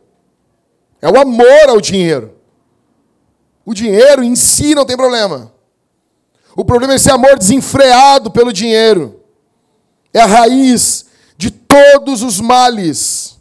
[1.00, 2.32] É o amor ao dinheiro.
[3.66, 5.52] O dinheiro em si não tem problema.
[6.54, 9.20] O problema é esse amor desenfreado pelo dinheiro.
[10.14, 11.06] É a raiz
[11.36, 13.36] de todos os males.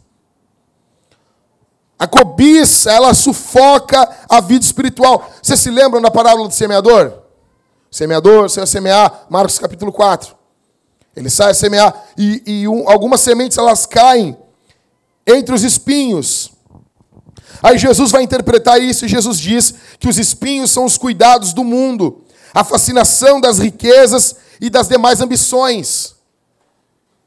[1.96, 5.30] A cobiça, ela sufoca a vida espiritual.
[5.40, 7.22] Você se lembra da parábola do semeador?
[7.88, 10.41] Semeador saiu a semear, Marcos capítulo 4.
[11.14, 14.36] Ele sai a semear e, e um, algumas sementes elas caem
[15.26, 16.52] entre os espinhos.
[17.62, 21.62] Aí Jesus vai interpretar isso e Jesus diz que os espinhos são os cuidados do
[21.62, 26.16] mundo, a fascinação das riquezas e das demais ambições.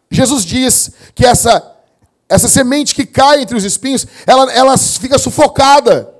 [0.10, 1.76] Jesus diz que essa
[2.28, 6.14] essa semente que cai entre os espinhos, ela, ela fica sufocada.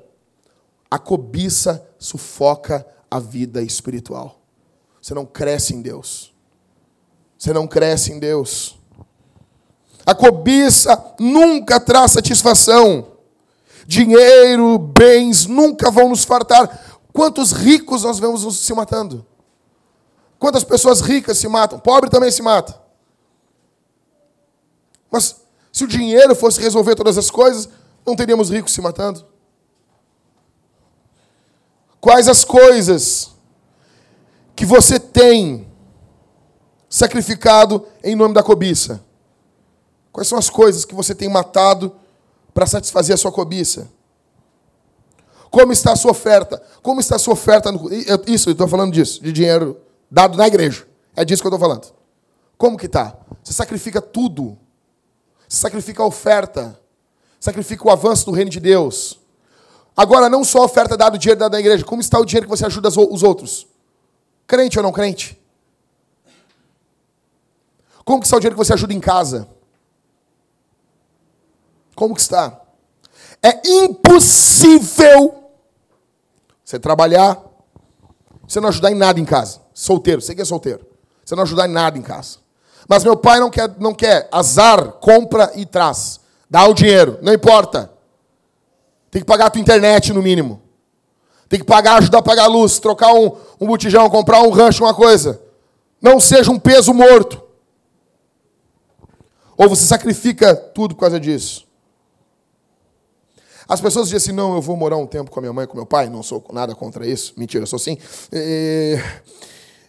[0.90, 4.40] A cobiça sufoca a vida espiritual.
[5.02, 6.32] Você não cresce em Deus.
[7.38, 8.78] Você não cresce em Deus.
[10.04, 13.08] A cobiça nunca traz satisfação.
[13.86, 17.00] Dinheiro, bens nunca vão nos fartar.
[17.12, 19.26] Quantos ricos nós vemos se matando?
[20.38, 21.78] Quantas pessoas ricas se matam?
[21.78, 22.80] Pobre também se mata.
[25.10, 25.36] Mas
[25.72, 27.68] se o dinheiro fosse resolver todas as coisas,
[28.04, 29.24] não teríamos ricos se matando?
[32.00, 33.32] Quais as coisas
[34.54, 35.65] que você tem
[36.96, 39.04] sacrificado em nome da cobiça?
[40.10, 41.94] Quais são as coisas que você tem matado
[42.54, 43.86] para satisfazer a sua cobiça?
[45.50, 46.62] Como está a sua oferta?
[46.82, 47.70] Como está a sua oferta?
[47.70, 47.90] No...
[48.26, 49.78] Isso, eu estou falando disso, de dinheiro
[50.10, 50.88] dado na igreja.
[51.14, 51.92] É disso que eu estou falando.
[52.56, 53.14] Como que está?
[53.44, 54.56] Você sacrifica tudo.
[55.46, 56.80] Você sacrifica a oferta.
[57.38, 59.20] Sacrifica o avanço do reino de Deus.
[59.94, 61.84] Agora, não só a oferta dada, o dinheiro dado na igreja.
[61.84, 63.66] Como está o dinheiro que você ajuda os outros?
[64.46, 65.38] Crente ou não crente?
[68.06, 69.48] Como que está o dinheiro que você ajuda em casa?
[71.96, 72.60] Como que está?
[73.42, 75.50] É impossível
[76.64, 77.42] você trabalhar,
[78.46, 79.60] você não ajudar em nada em casa.
[79.74, 80.86] Solteiro, você que é solteiro.
[81.24, 82.38] Você não ajudar em nada em casa.
[82.88, 84.28] Mas meu pai não quer, não quer.
[84.30, 86.20] Azar, compra e traz.
[86.48, 87.90] Dá o dinheiro, não importa.
[89.10, 90.62] Tem que pagar a tua internet no mínimo.
[91.48, 94.84] Tem que pagar, ajudar a pagar a luz, trocar um, um botijão, comprar um rancho,
[94.84, 95.42] uma coisa.
[96.00, 97.45] Não seja um peso morto.
[99.56, 101.66] Ou você sacrifica tudo por causa disso.
[103.68, 105.76] As pessoas dizem assim: não, eu vou morar um tempo com a minha mãe, com
[105.76, 106.08] meu pai.
[106.08, 107.34] Não sou nada contra isso.
[107.36, 107.98] Mentira, eu sou sim.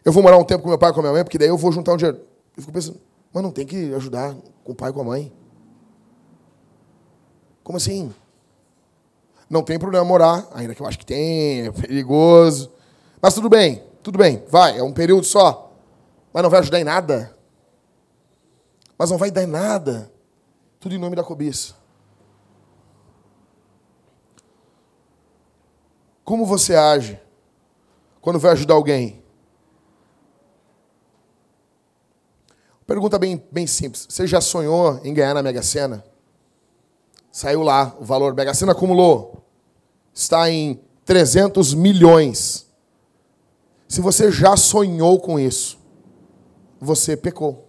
[0.03, 1.57] Eu vou morar um tempo com meu pai, com a minha mãe, porque daí eu
[1.57, 2.20] vou juntar um dinheiro.
[2.55, 2.99] Eu fico pensando:
[3.34, 5.32] mas não tem que ajudar com o pai com a mãe.
[7.63, 8.13] Como assim?
[9.49, 12.72] Não tem problema morar, ainda que eu acho que tem, é perigoso.
[13.22, 15.72] Mas tudo bem, tudo bem, vai, é um período só.
[16.34, 17.37] Mas não vai ajudar em nada.
[18.98, 20.12] Mas não vai dar em nada.
[20.80, 21.76] Tudo em nome da cobiça.
[26.24, 27.20] Como você age
[28.20, 29.24] quando vai ajudar alguém?
[32.86, 34.08] Pergunta bem, bem simples.
[34.10, 36.04] Você já sonhou em ganhar na Mega Sena?
[37.32, 38.34] Saiu lá o valor.
[38.34, 39.43] Mega Sena acumulou.
[40.14, 42.68] Está em 300 milhões.
[43.88, 45.78] Se você já sonhou com isso,
[46.80, 47.66] você pecou.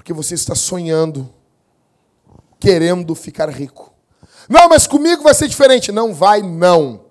[0.00, 1.28] Porque você está sonhando,
[2.58, 3.92] querendo ficar rico.
[4.48, 5.92] Não, mas comigo vai ser diferente.
[5.92, 7.04] Não vai, não.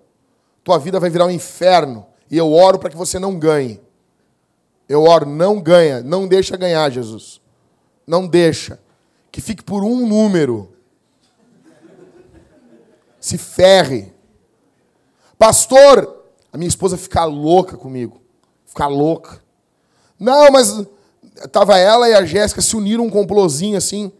[0.63, 2.07] Tua vida vai virar um inferno.
[2.31, 3.79] E eu oro para que você não ganhe.
[4.87, 6.01] Eu oro, não ganha.
[6.01, 7.39] Não deixa ganhar, Jesus.
[8.07, 8.79] Não deixa.
[9.31, 10.73] Que fique por um número
[13.19, 14.11] se ferre.
[15.37, 18.19] Pastor, a minha esposa fica louca comigo.
[18.65, 19.43] Ficar louca.
[20.19, 20.87] Não, mas
[21.47, 24.11] tava ela e a Jéssica se uniram um complozinho assim,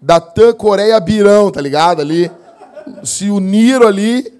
[0.00, 2.00] da TAM Coreia Birão, tá ligado?
[2.00, 2.30] Ali.
[3.02, 4.34] Se uniram ali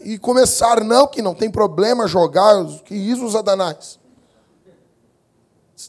[0.00, 3.98] e começaram, não, que não tem problema jogar, que isso, Satanás.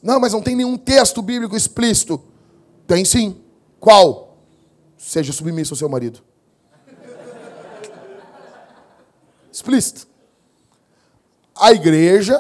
[0.04, 2.22] Não, mas não tem nenhum texto bíblico explícito.
[2.86, 3.42] Tem sim.
[3.80, 4.38] Qual?
[4.98, 6.20] Seja submisso ao seu marido.
[9.52, 10.08] Explícito.
[11.56, 12.40] A igreja,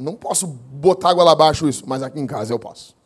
[0.00, 2.96] não posso botar água lá abaixo isso, mas aqui em casa eu posso.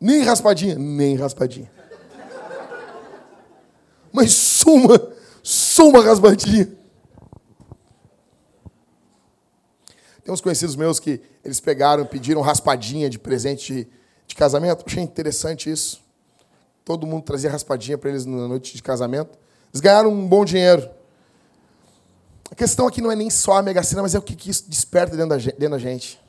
[0.00, 1.70] Nem raspadinha, nem raspadinha.
[4.12, 6.66] Mas suma, suma raspadinha.
[10.24, 13.88] Tem uns conhecidos meus que eles pegaram, pediram raspadinha de presente de,
[14.26, 14.84] de casamento.
[14.86, 16.00] Achei interessante isso.
[16.84, 19.38] Todo mundo trazia raspadinha para eles na noite de casamento.
[19.72, 20.88] Eles ganharam um bom dinheiro.
[22.50, 24.64] A questão aqui não é nem só a Mega Sena, mas é o que isso
[24.68, 26.20] desperta dentro da, dentro da gente.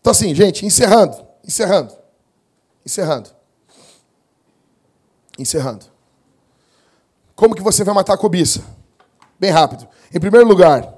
[0.00, 1.92] Então, assim, gente, encerrando, Encerrando.
[2.84, 3.30] Encerrando.
[5.38, 5.86] Encerrando.
[7.36, 8.62] Como que você vai matar a cobiça?
[9.38, 9.86] Bem rápido.
[10.12, 10.92] Em primeiro lugar,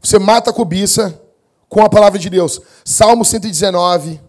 [0.00, 1.20] você mata a cobiça
[1.68, 2.60] com a palavra de Deus.
[2.84, 4.20] Salmo 119,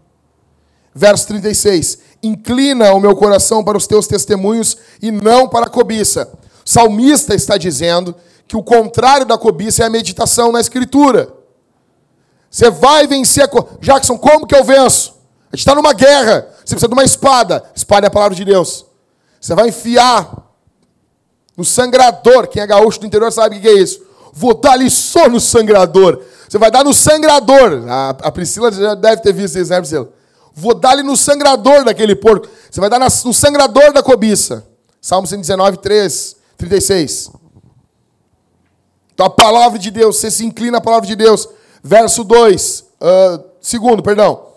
[0.94, 2.00] verso 36.
[2.22, 6.30] Inclina o meu coração para os teus testemunhos e não para a cobiça.
[6.66, 8.16] O salmista está dizendo
[8.52, 11.34] que o contrário da cobiça é a meditação na escritura.
[12.50, 13.66] Você vai vencer a co...
[13.80, 15.14] Jackson, como que eu venço?
[15.50, 16.50] A gente está numa guerra.
[16.58, 17.64] Você precisa de uma espada.
[17.74, 18.86] Espada é a palavra de Deus.
[19.40, 20.52] Você vai enfiar
[21.56, 22.46] no sangrador.
[22.48, 24.06] Quem é gaúcho do interior sabe o que é isso.
[24.34, 26.22] Vou dar ali só no sangrador.
[26.50, 27.86] Você vai dar no sangrador.
[27.88, 30.10] A, Priscila já deve ter visto isso, né, Priscila?
[30.54, 32.50] Vou dar ali no sangrador daquele porco.
[32.70, 34.68] Você vai dar no sangrador da cobiça.
[35.00, 37.41] Salmo 119, 3, 36.
[39.22, 41.48] Então a palavra de Deus, você se inclina à palavra de Deus.
[41.84, 44.48] Verso 2, uh, ah, segundo, perdão.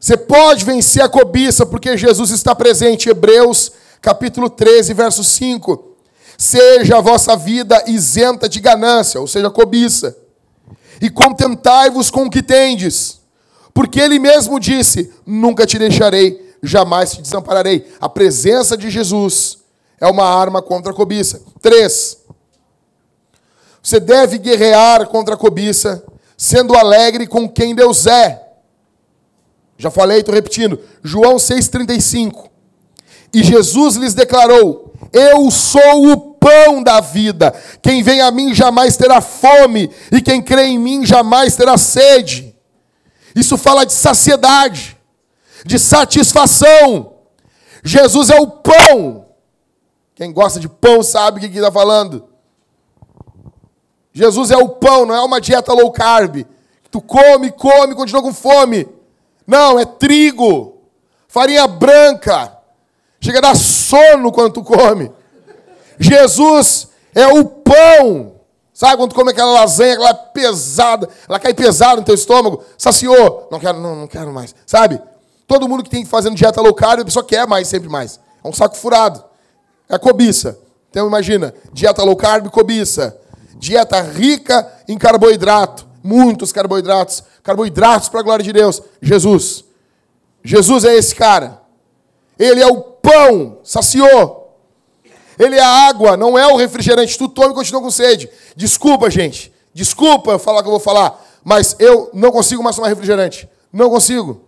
[0.00, 3.08] Você pode vencer a cobiça porque Jesus está presente.
[3.08, 3.70] Hebreus
[4.02, 5.92] capítulo 13, verso 5.
[6.36, 10.16] Seja a vossa vida isenta de ganância, ou seja, cobiça,
[11.00, 13.20] e contentai-vos com o que tendes,
[13.72, 17.86] porque ele mesmo disse: Nunca te deixarei, jamais te desampararei.
[18.00, 19.58] A presença de Jesus
[20.00, 21.40] é uma arma contra a cobiça.
[21.62, 22.23] 3.
[23.84, 26.02] Você deve guerrear contra a cobiça,
[26.38, 28.42] sendo alegre com quem Deus é.
[29.76, 30.80] Já falei, estou repetindo.
[31.02, 32.48] João 6,35.
[33.34, 37.52] E Jesus lhes declarou: Eu sou o pão da vida.
[37.82, 42.56] Quem vem a mim jamais terá fome, e quem crê em mim jamais terá sede.
[43.36, 44.96] Isso fala de saciedade,
[45.66, 47.12] de satisfação.
[47.84, 49.26] Jesus é o pão.
[50.14, 52.33] Quem gosta de pão sabe o que está falando.
[54.14, 56.46] Jesus é o pão, não é uma dieta low carb.
[56.88, 58.88] Tu come, come, continua com fome.
[59.44, 60.78] Não, é trigo,
[61.26, 62.56] farinha branca.
[63.20, 65.10] Chega a dar sono quando tu come.
[65.98, 68.34] Jesus é o pão.
[68.72, 73.48] Sabe quando tu come aquela lasanha, aquela pesada, ela cai pesada no teu estômago, saciou.
[73.50, 74.54] Não quero, não, não quero mais.
[74.64, 75.00] Sabe?
[75.46, 78.20] Todo mundo que tem que fazer dieta low carb, a pessoa quer mais, sempre mais.
[78.42, 79.24] É um saco furado.
[79.88, 80.58] É cobiça.
[80.90, 83.16] Então imagina, dieta low carb, cobiça.
[83.56, 88.82] Dieta rica em carboidrato, muitos carboidratos, carboidratos para a glória de Deus.
[89.00, 89.64] Jesus.
[90.42, 91.60] Jesus é esse cara.
[92.38, 94.44] Ele é o pão, saciou.
[95.38, 97.18] Ele é a água, não é o refrigerante.
[97.18, 98.28] Tu toma e continua com sede.
[98.54, 99.52] Desculpa, gente.
[99.72, 101.20] Desculpa eu falar que eu vou falar.
[101.42, 103.48] Mas eu não consigo mais tomar refrigerante.
[103.72, 104.43] Não consigo.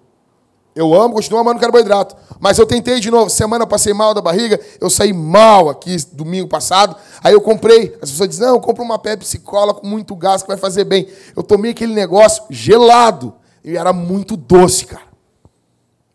[0.76, 2.14] Eu amo, continuo amando carboidrato.
[2.38, 3.30] Mas eu tentei de novo.
[3.30, 4.60] Semana eu passei mal da barriga.
[4.78, 6.94] Eu saí mal aqui domingo passado.
[7.24, 7.96] Aí eu comprei.
[8.02, 10.84] As pessoas dizem, não, eu compro uma Pepsi Cola com muito gás que vai fazer
[10.84, 11.08] bem.
[11.34, 13.32] Eu tomei aquele negócio gelado.
[13.64, 15.06] E era muito doce, cara.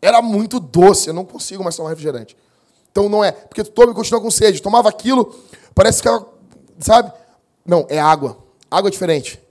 [0.00, 1.08] Era muito doce.
[1.08, 2.36] Eu não consigo mais tomar refrigerante.
[2.92, 3.32] Então não é.
[3.32, 4.62] Porque tu toma e continua com sede.
[4.62, 5.34] Tomava aquilo,
[5.74, 6.24] parece que ela.
[6.78, 7.12] Sabe?
[7.66, 8.38] Não, é água.
[8.70, 9.42] Água é diferente.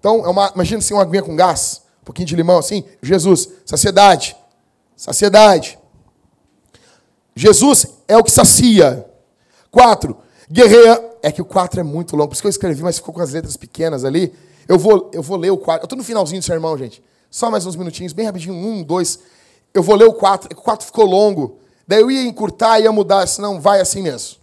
[0.00, 2.84] Então, é uma, imagina assim uma aguinha com gás, um pouquinho de limão assim.
[3.00, 4.36] Jesus, saciedade.
[4.98, 5.78] Saciedade.
[7.34, 9.08] Jesus é o que sacia.
[9.70, 10.18] Quatro,
[10.50, 11.06] guerreia.
[11.22, 13.20] É que o quatro é muito longo, por isso que eu escrevi, mas ficou com
[13.20, 14.32] as letras pequenas ali.
[14.68, 15.82] Eu vou, eu vou ler o quatro.
[15.82, 17.02] Eu estou no finalzinho do sermão, gente.
[17.30, 18.54] Só mais uns minutinhos, bem rapidinho.
[18.54, 19.20] Um, dois.
[19.72, 20.48] Eu vou ler o quatro.
[20.52, 21.58] O quatro ficou longo.
[21.86, 24.36] Daí eu ia encurtar, ia mudar, senão vai assim mesmo.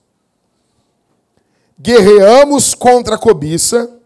[1.80, 4.00] Guerreamos contra a cobiça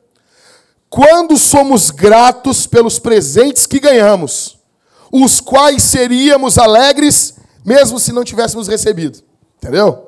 [0.90, 4.59] quando somos gratos pelos presentes que ganhamos,
[5.12, 7.36] os quais seríamos alegres
[7.66, 9.20] mesmo se não tivéssemos recebido.
[9.58, 10.08] Entendeu?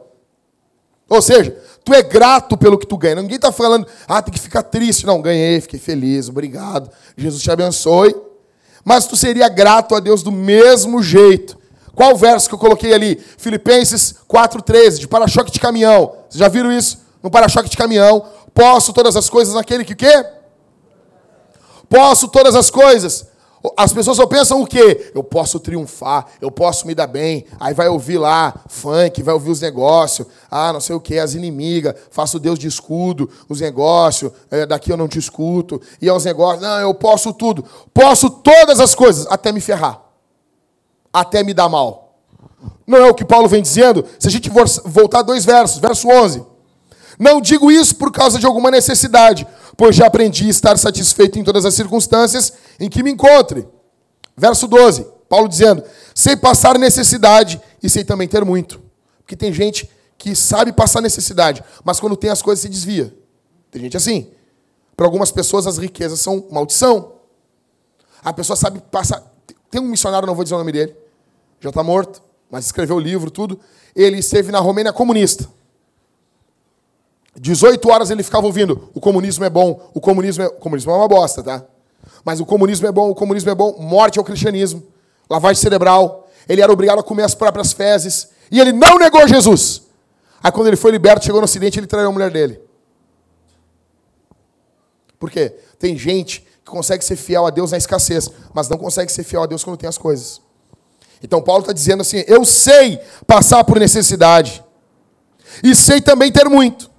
[1.10, 3.16] Ou seja, tu é grato pelo que tu ganha.
[3.16, 5.06] Ninguém está falando, ah, tem que ficar triste.
[5.06, 6.90] Não, ganhei, fiquei feliz, obrigado.
[7.18, 8.16] Jesus te abençoe.
[8.84, 11.62] Mas tu seria grato a Deus do mesmo jeito
[11.94, 13.22] qual o verso que eu coloquei ali?
[13.38, 16.16] Filipenses 4,13, de para-choque de caminhão.
[16.30, 17.00] Vocês já viram isso?
[17.22, 18.26] No para-choque de caminhão.
[18.54, 20.26] Posso todas as coisas naquele que quê?
[21.90, 23.28] Posso todas as coisas.
[23.78, 25.12] As pessoas só pensam o quê?
[25.14, 27.46] Eu posso triunfar, eu posso me dar bem.
[27.60, 30.28] Aí vai ouvir lá funk, vai ouvir os negócios.
[30.50, 31.96] Ah, não sei o quê, as inimigas.
[32.10, 34.32] Faço Deus de escudo, os negócios.
[34.50, 35.82] É, daqui eu não te escuto.
[36.02, 37.64] E aos negócios, não, eu posso tudo.
[37.94, 40.12] Posso todas as coisas, até me ferrar
[41.12, 42.16] até me dar mal.
[42.86, 44.06] Não é o que Paulo vem dizendo?
[44.20, 44.50] Se a gente
[44.86, 46.44] voltar dois versos, verso 11.
[47.20, 49.46] Não digo isso por causa de alguma necessidade,
[49.78, 53.68] pois já aprendi a estar satisfeito em todas as circunstâncias em que me encontre.
[54.36, 58.82] Verso 12, Paulo dizendo: sei passar necessidade e sei também ter muito.
[59.20, 63.14] Porque tem gente que sabe passar necessidade, mas quando tem as coisas se desvia.
[63.70, 64.30] Tem gente assim.
[64.96, 67.14] Para algumas pessoas as riquezas são maldição.
[68.24, 69.24] A pessoa sabe passar
[69.72, 70.96] Tem um missionário, não vou dizer o nome dele,
[71.60, 73.60] já está morto, mas escreveu o livro, tudo.
[73.96, 75.48] Ele esteve na Romênia comunista.
[77.40, 80.96] 18 horas ele ficava ouvindo: o comunismo é bom, o comunismo é, o comunismo é
[80.96, 81.64] uma bosta, tá?
[82.24, 84.84] Mas o comunismo é bom, o comunismo é bom, morte ao cristianismo,
[85.30, 86.30] lavagem cerebral.
[86.48, 88.30] Ele era obrigado a comer as próprias fezes.
[88.52, 89.84] E ele não negou Jesus.
[90.44, 92.60] Aí quando ele foi liberto, chegou no acidente, ele traiu a mulher dele.
[95.18, 95.56] Por quê?
[95.80, 99.44] Tem gente que consegue ser fiel a Deus na escassez, mas não consegue ser fiel
[99.44, 100.42] a Deus quando tem as coisas.
[101.24, 104.64] Então Paulo está dizendo assim: eu sei passar por necessidade,
[105.64, 106.91] e sei também ter muito.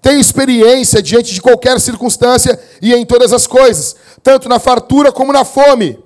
[0.00, 5.32] Tenho experiência diante de qualquer circunstância e em todas as coisas, tanto na fartura como
[5.32, 6.02] na fome,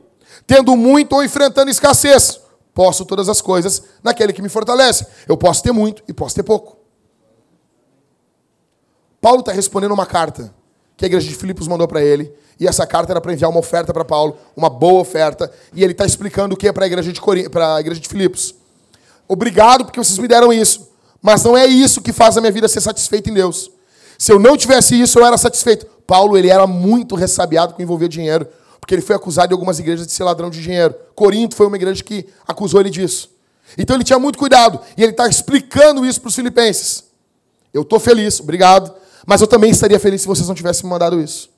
[0.46, 2.40] tendo muito ou enfrentando escassez.
[2.74, 5.06] Posso todas as coisas naquele que me fortalece.
[5.28, 6.78] Eu posso ter muito e posso ter pouco.
[9.20, 10.52] Paulo está respondendo uma carta
[10.96, 13.60] que a igreja de Filipos mandou para ele, e essa carta era para enviar uma
[13.60, 16.86] oferta para Paulo, uma boa oferta, e ele está explicando o que é para a
[16.86, 18.54] igreja de para a igreja de Filipos.
[19.28, 20.90] Obrigado porque vocês me deram isso,
[21.20, 23.70] mas não é isso que faz a minha vida ser satisfeita em Deus.
[24.22, 25.84] Se eu não tivesse isso, eu era satisfeito.
[26.06, 28.46] Paulo, ele era muito ressabiado com envolver dinheiro,
[28.78, 30.94] porque ele foi acusado em algumas igrejas de ser ladrão de dinheiro.
[31.12, 33.30] Corinto foi uma igreja que acusou ele disso.
[33.76, 37.02] Então ele tinha muito cuidado, e ele está explicando isso para os filipenses.
[37.74, 38.94] Eu estou feliz, obrigado,
[39.26, 41.50] mas eu também estaria feliz se vocês não tivessem me mandado isso.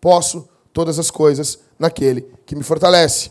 [0.00, 3.30] Posso todas as coisas naquele que me fortalece.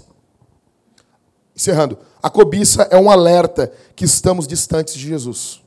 [1.55, 5.63] Encerrando, a cobiça é um alerta que estamos distantes de Jesus.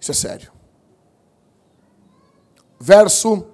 [0.00, 0.51] Isso é sério
[2.82, 3.46] verso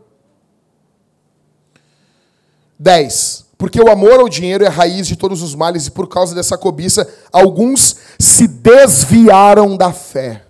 [2.79, 3.47] 10.
[3.59, 6.35] Porque o amor ao dinheiro é a raiz de todos os males, e por causa
[6.35, 10.47] dessa cobiça, alguns se desviaram da fé.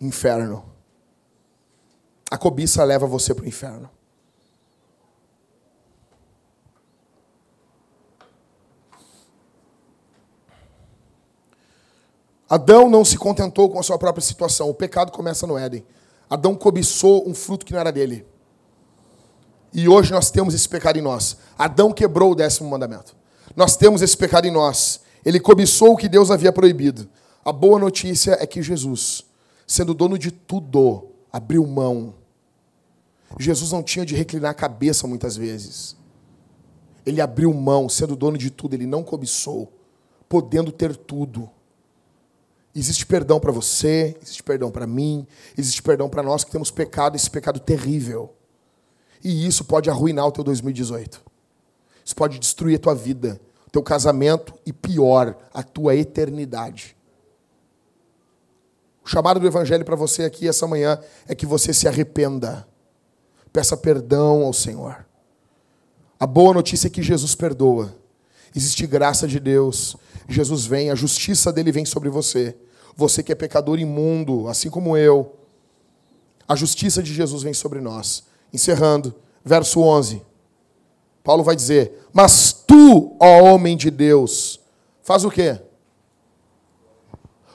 [0.00, 0.64] Inferno.
[2.30, 3.88] A cobiça leva você para o inferno.
[12.48, 14.68] Adão não se contentou com a sua própria situação.
[14.68, 15.84] O pecado começa no Éden.
[16.28, 18.26] Adão cobiçou um fruto que não era dele.
[19.72, 21.36] E hoje nós temos esse pecado em nós.
[21.58, 23.16] Adão quebrou o décimo mandamento.
[23.56, 25.00] Nós temos esse pecado em nós.
[25.24, 27.08] Ele cobiçou o que Deus havia proibido.
[27.44, 29.24] A boa notícia é que Jesus,
[29.66, 32.14] sendo dono de tudo, abriu mão.
[33.38, 35.96] Jesus não tinha de reclinar a cabeça muitas vezes.
[37.04, 39.72] Ele abriu mão, sendo dono de tudo, ele não cobiçou,
[40.28, 41.50] podendo ter tudo.
[42.74, 47.14] Existe perdão para você, existe perdão para mim, existe perdão para nós que temos pecado,
[47.14, 48.34] esse pecado terrível.
[49.22, 51.22] E isso pode arruinar o teu 2018.
[52.04, 56.96] Isso pode destruir a tua vida, o teu casamento e pior, a tua eternidade.
[59.04, 60.98] O chamado do evangelho para você aqui essa manhã
[61.28, 62.66] é que você se arrependa.
[63.52, 65.06] Peça perdão ao Senhor.
[66.18, 67.94] A boa notícia é que Jesus perdoa.
[68.54, 69.96] Existe graça de Deus.
[70.28, 72.56] Jesus vem, a justiça dele vem sobre você.
[72.96, 75.36] Você que é pecador imundo, assim como eu.
[76.48, 78.24] A justiça de Jesus vem sobre nós.
[78.52, 79.14] Encerrando,
[79.44, 80.22] verso 11.
[81.22, 84.60] Paulo vai dizer: Mas tu, ó homem de Deus,
[85.02, 85.60] faz o quê?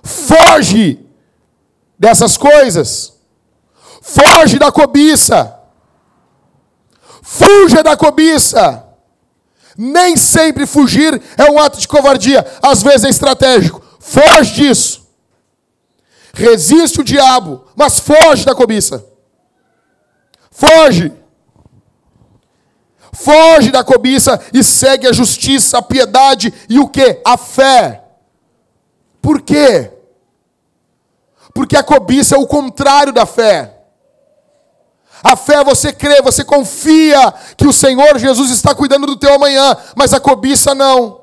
[0.03, 1.05] Foge
[1.97, 3.13] dessas coisas.
[4.01, 5.59] Foge da cobiça.
[7.21, 8.88] Fuja da cobiça.
[9.81, 13.81] Nem sempre fugir é um ato de covardia, às vezes é estratégico.
[13.97, 15.07] Foge disso.
[16.33, 19.05] Resiste o diabo, mas foge da cobiça.
[20.51, 21.13] Foge.
[23.13, 27.21] Foge da cobiça e segue a justiça, a piedade e o que?
[27.23, 28.03] A fé.
[29.21, 29.93] Por quê?
[31.53, 33.78] Porque a cobiça é o contrário da fé.
[35.23, 39.33] A fé é você crê, você confia que o Senhor Jesus está cuidando do teu
[39.33, 41.21] amanhã, mas a cobiça não.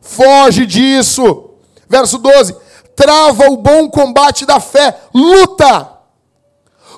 [0.00, 1.50] Foge disso.
[1.88, 2.56] Verso 12:
[2.94, 5.98] trava o bom combate da fé, luta,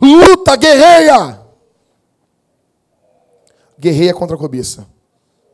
[0.00, 1.40] luta, guerreia.
[3.78, 4.86] Guerreia contra a cobiça,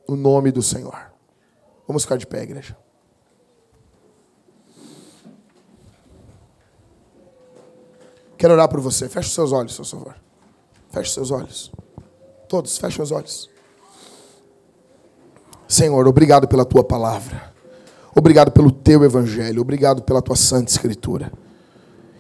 [0.09, 1.13] no nome do Senhor.
[1.87, 2.77] Vamos ficar de pé, igreja.
[8.45, 9.09] Quero orar por você.
[9.09, 10.15] Feche os seus olhos, por favor.
[10.91, 11.73] Feche os seus olhos.
[12.47, 13.49] Todos, feche os olhos.
[15.67, 17.55] Senhor, obrigado pela tua palavra.
[18.15, 19.63] Obrigado pelo teu evangelho.
[19.63, 21.33] Obrigado pela tua santa escritura.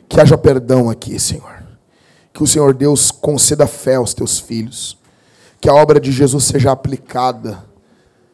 [0.08, 1.62] Que haja perdão aqui, Senhor.
[2.32, 4.96] Que o Senhor Deus conceda fé aos teus filhos.
[5.60, 7.62] Que a obra de Jesus seja aplicada,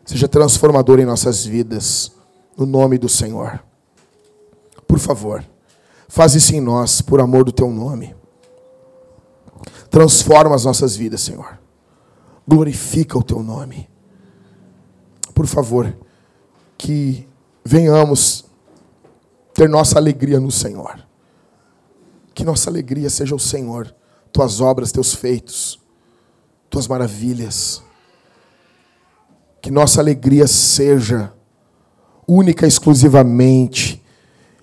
[0.05, 2.13] seja transformadora em nossas vidas.
[2.57, 3.61] No nome do Senhor.
[4.87, 5.45] Por favor,
[6.11, 8.15] faz isso em nós, por amor do teu nome.
[9.89, 11.59] Transforma as nossas vidas, Senhor.
[12.47, 13.89] glorifica o teu nome.
[15.33, 15.97] Por favor,
[16.77, 17.29] que
[17.65, 18.45] venhamos
[19.55, 21.07] ter nossa alegria no Senhor.
[22.35, 23.95] Que nossa alegria seja o Senhor,
[24.33, 25.81] tuas obras, teus feitos,
[26.69, 27.83] tuas maravilhas.
[29.63, 31.33] Que nossa alegria seja
[32.27, 34.03] única e exclusivamente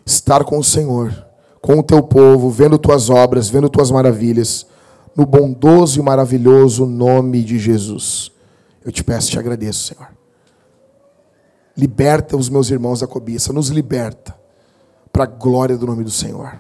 [0.06, 1.27] estar com o Senhor,
[1.68, 4.66] com o teu povo, vendo tuas obras, vendo tuas maravilhas,
[5.14, 8.32] no bondoso e maravilhoso nome de Jesus.
[8.86, 10.08] Eu te peço, te agradeço, Senhor.
[11.76, 14.34] Liberta os meus irmãos da cobiça, nos liberta
[15.12, 16.58] para a glória do nome do Senhor.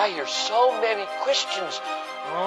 [0.00, 1.76] I hear so many Christians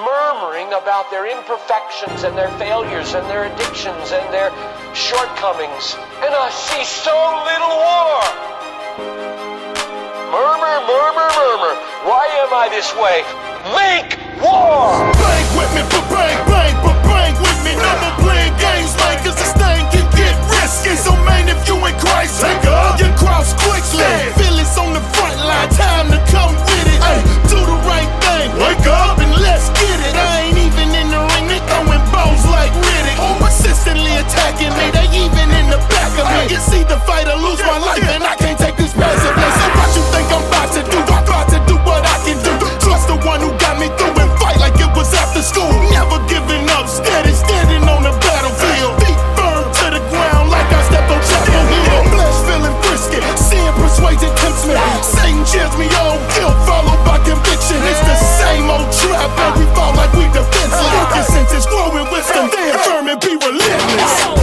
[0.01, 4.49] murmuring about their imperfections and their failures and their addictions and their
[4.97, 5.93] shortcomings.
[6.25, 8.25] And I see so little war.
[10.33, 11.73] Murmur, murmur, murmur.
[12.09, 13.21] Why am I this way?
[13.69, 15.05] Make war!
[15.13, 17.77] Bang with me, but bang, bang, but bang with me.
[17.77, 20.97] Never playing games, man, cause this thing can get risky.
[20.97, 24.09] So, man, if you in Christ, take up your cross quickly.
[24.41, 26.72] Feel it's on the front line, time to come
[27.53, 30.15] do the right thing, wake up and let's get it.
[30.17, 33.17] I ain't even in the ring, they throwing balls like Riddick.
[33.21, 36.49] Oh, persistently attacking me, they even in the back of me.
[36.49, 39.49] You see the fight or lose my life, and I can't take this passively.
[39.61, 40.99] So, what you think I'm about to do?
[41.13, 42.53] I'm about to do what I can do.
[42.81, 45.69] Trust the one who got me through and fight like it was after school.
[45.93, 48.97] Never giving up, steady, standing on the battlefield.
[49.05, 52.01] Feet firm to the ground like I stepped on Chapel Hill.
[52.09, 54.73] Flesh feeling frisky, sin persuasion tempts me.
[55.05, 56.62] Satan cheers me on, guilt
[59.57, 61.15] we fall like we defenseless.
[61.15, 64.42] Your senses growing wisdom, stand firm and be relentless.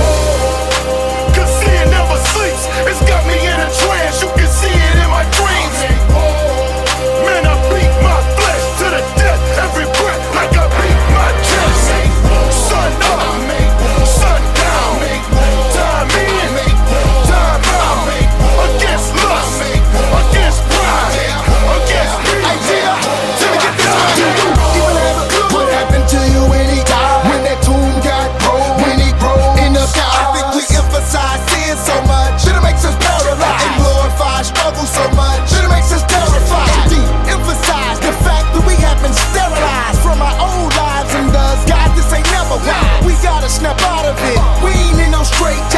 [45.41, 45.70] Straight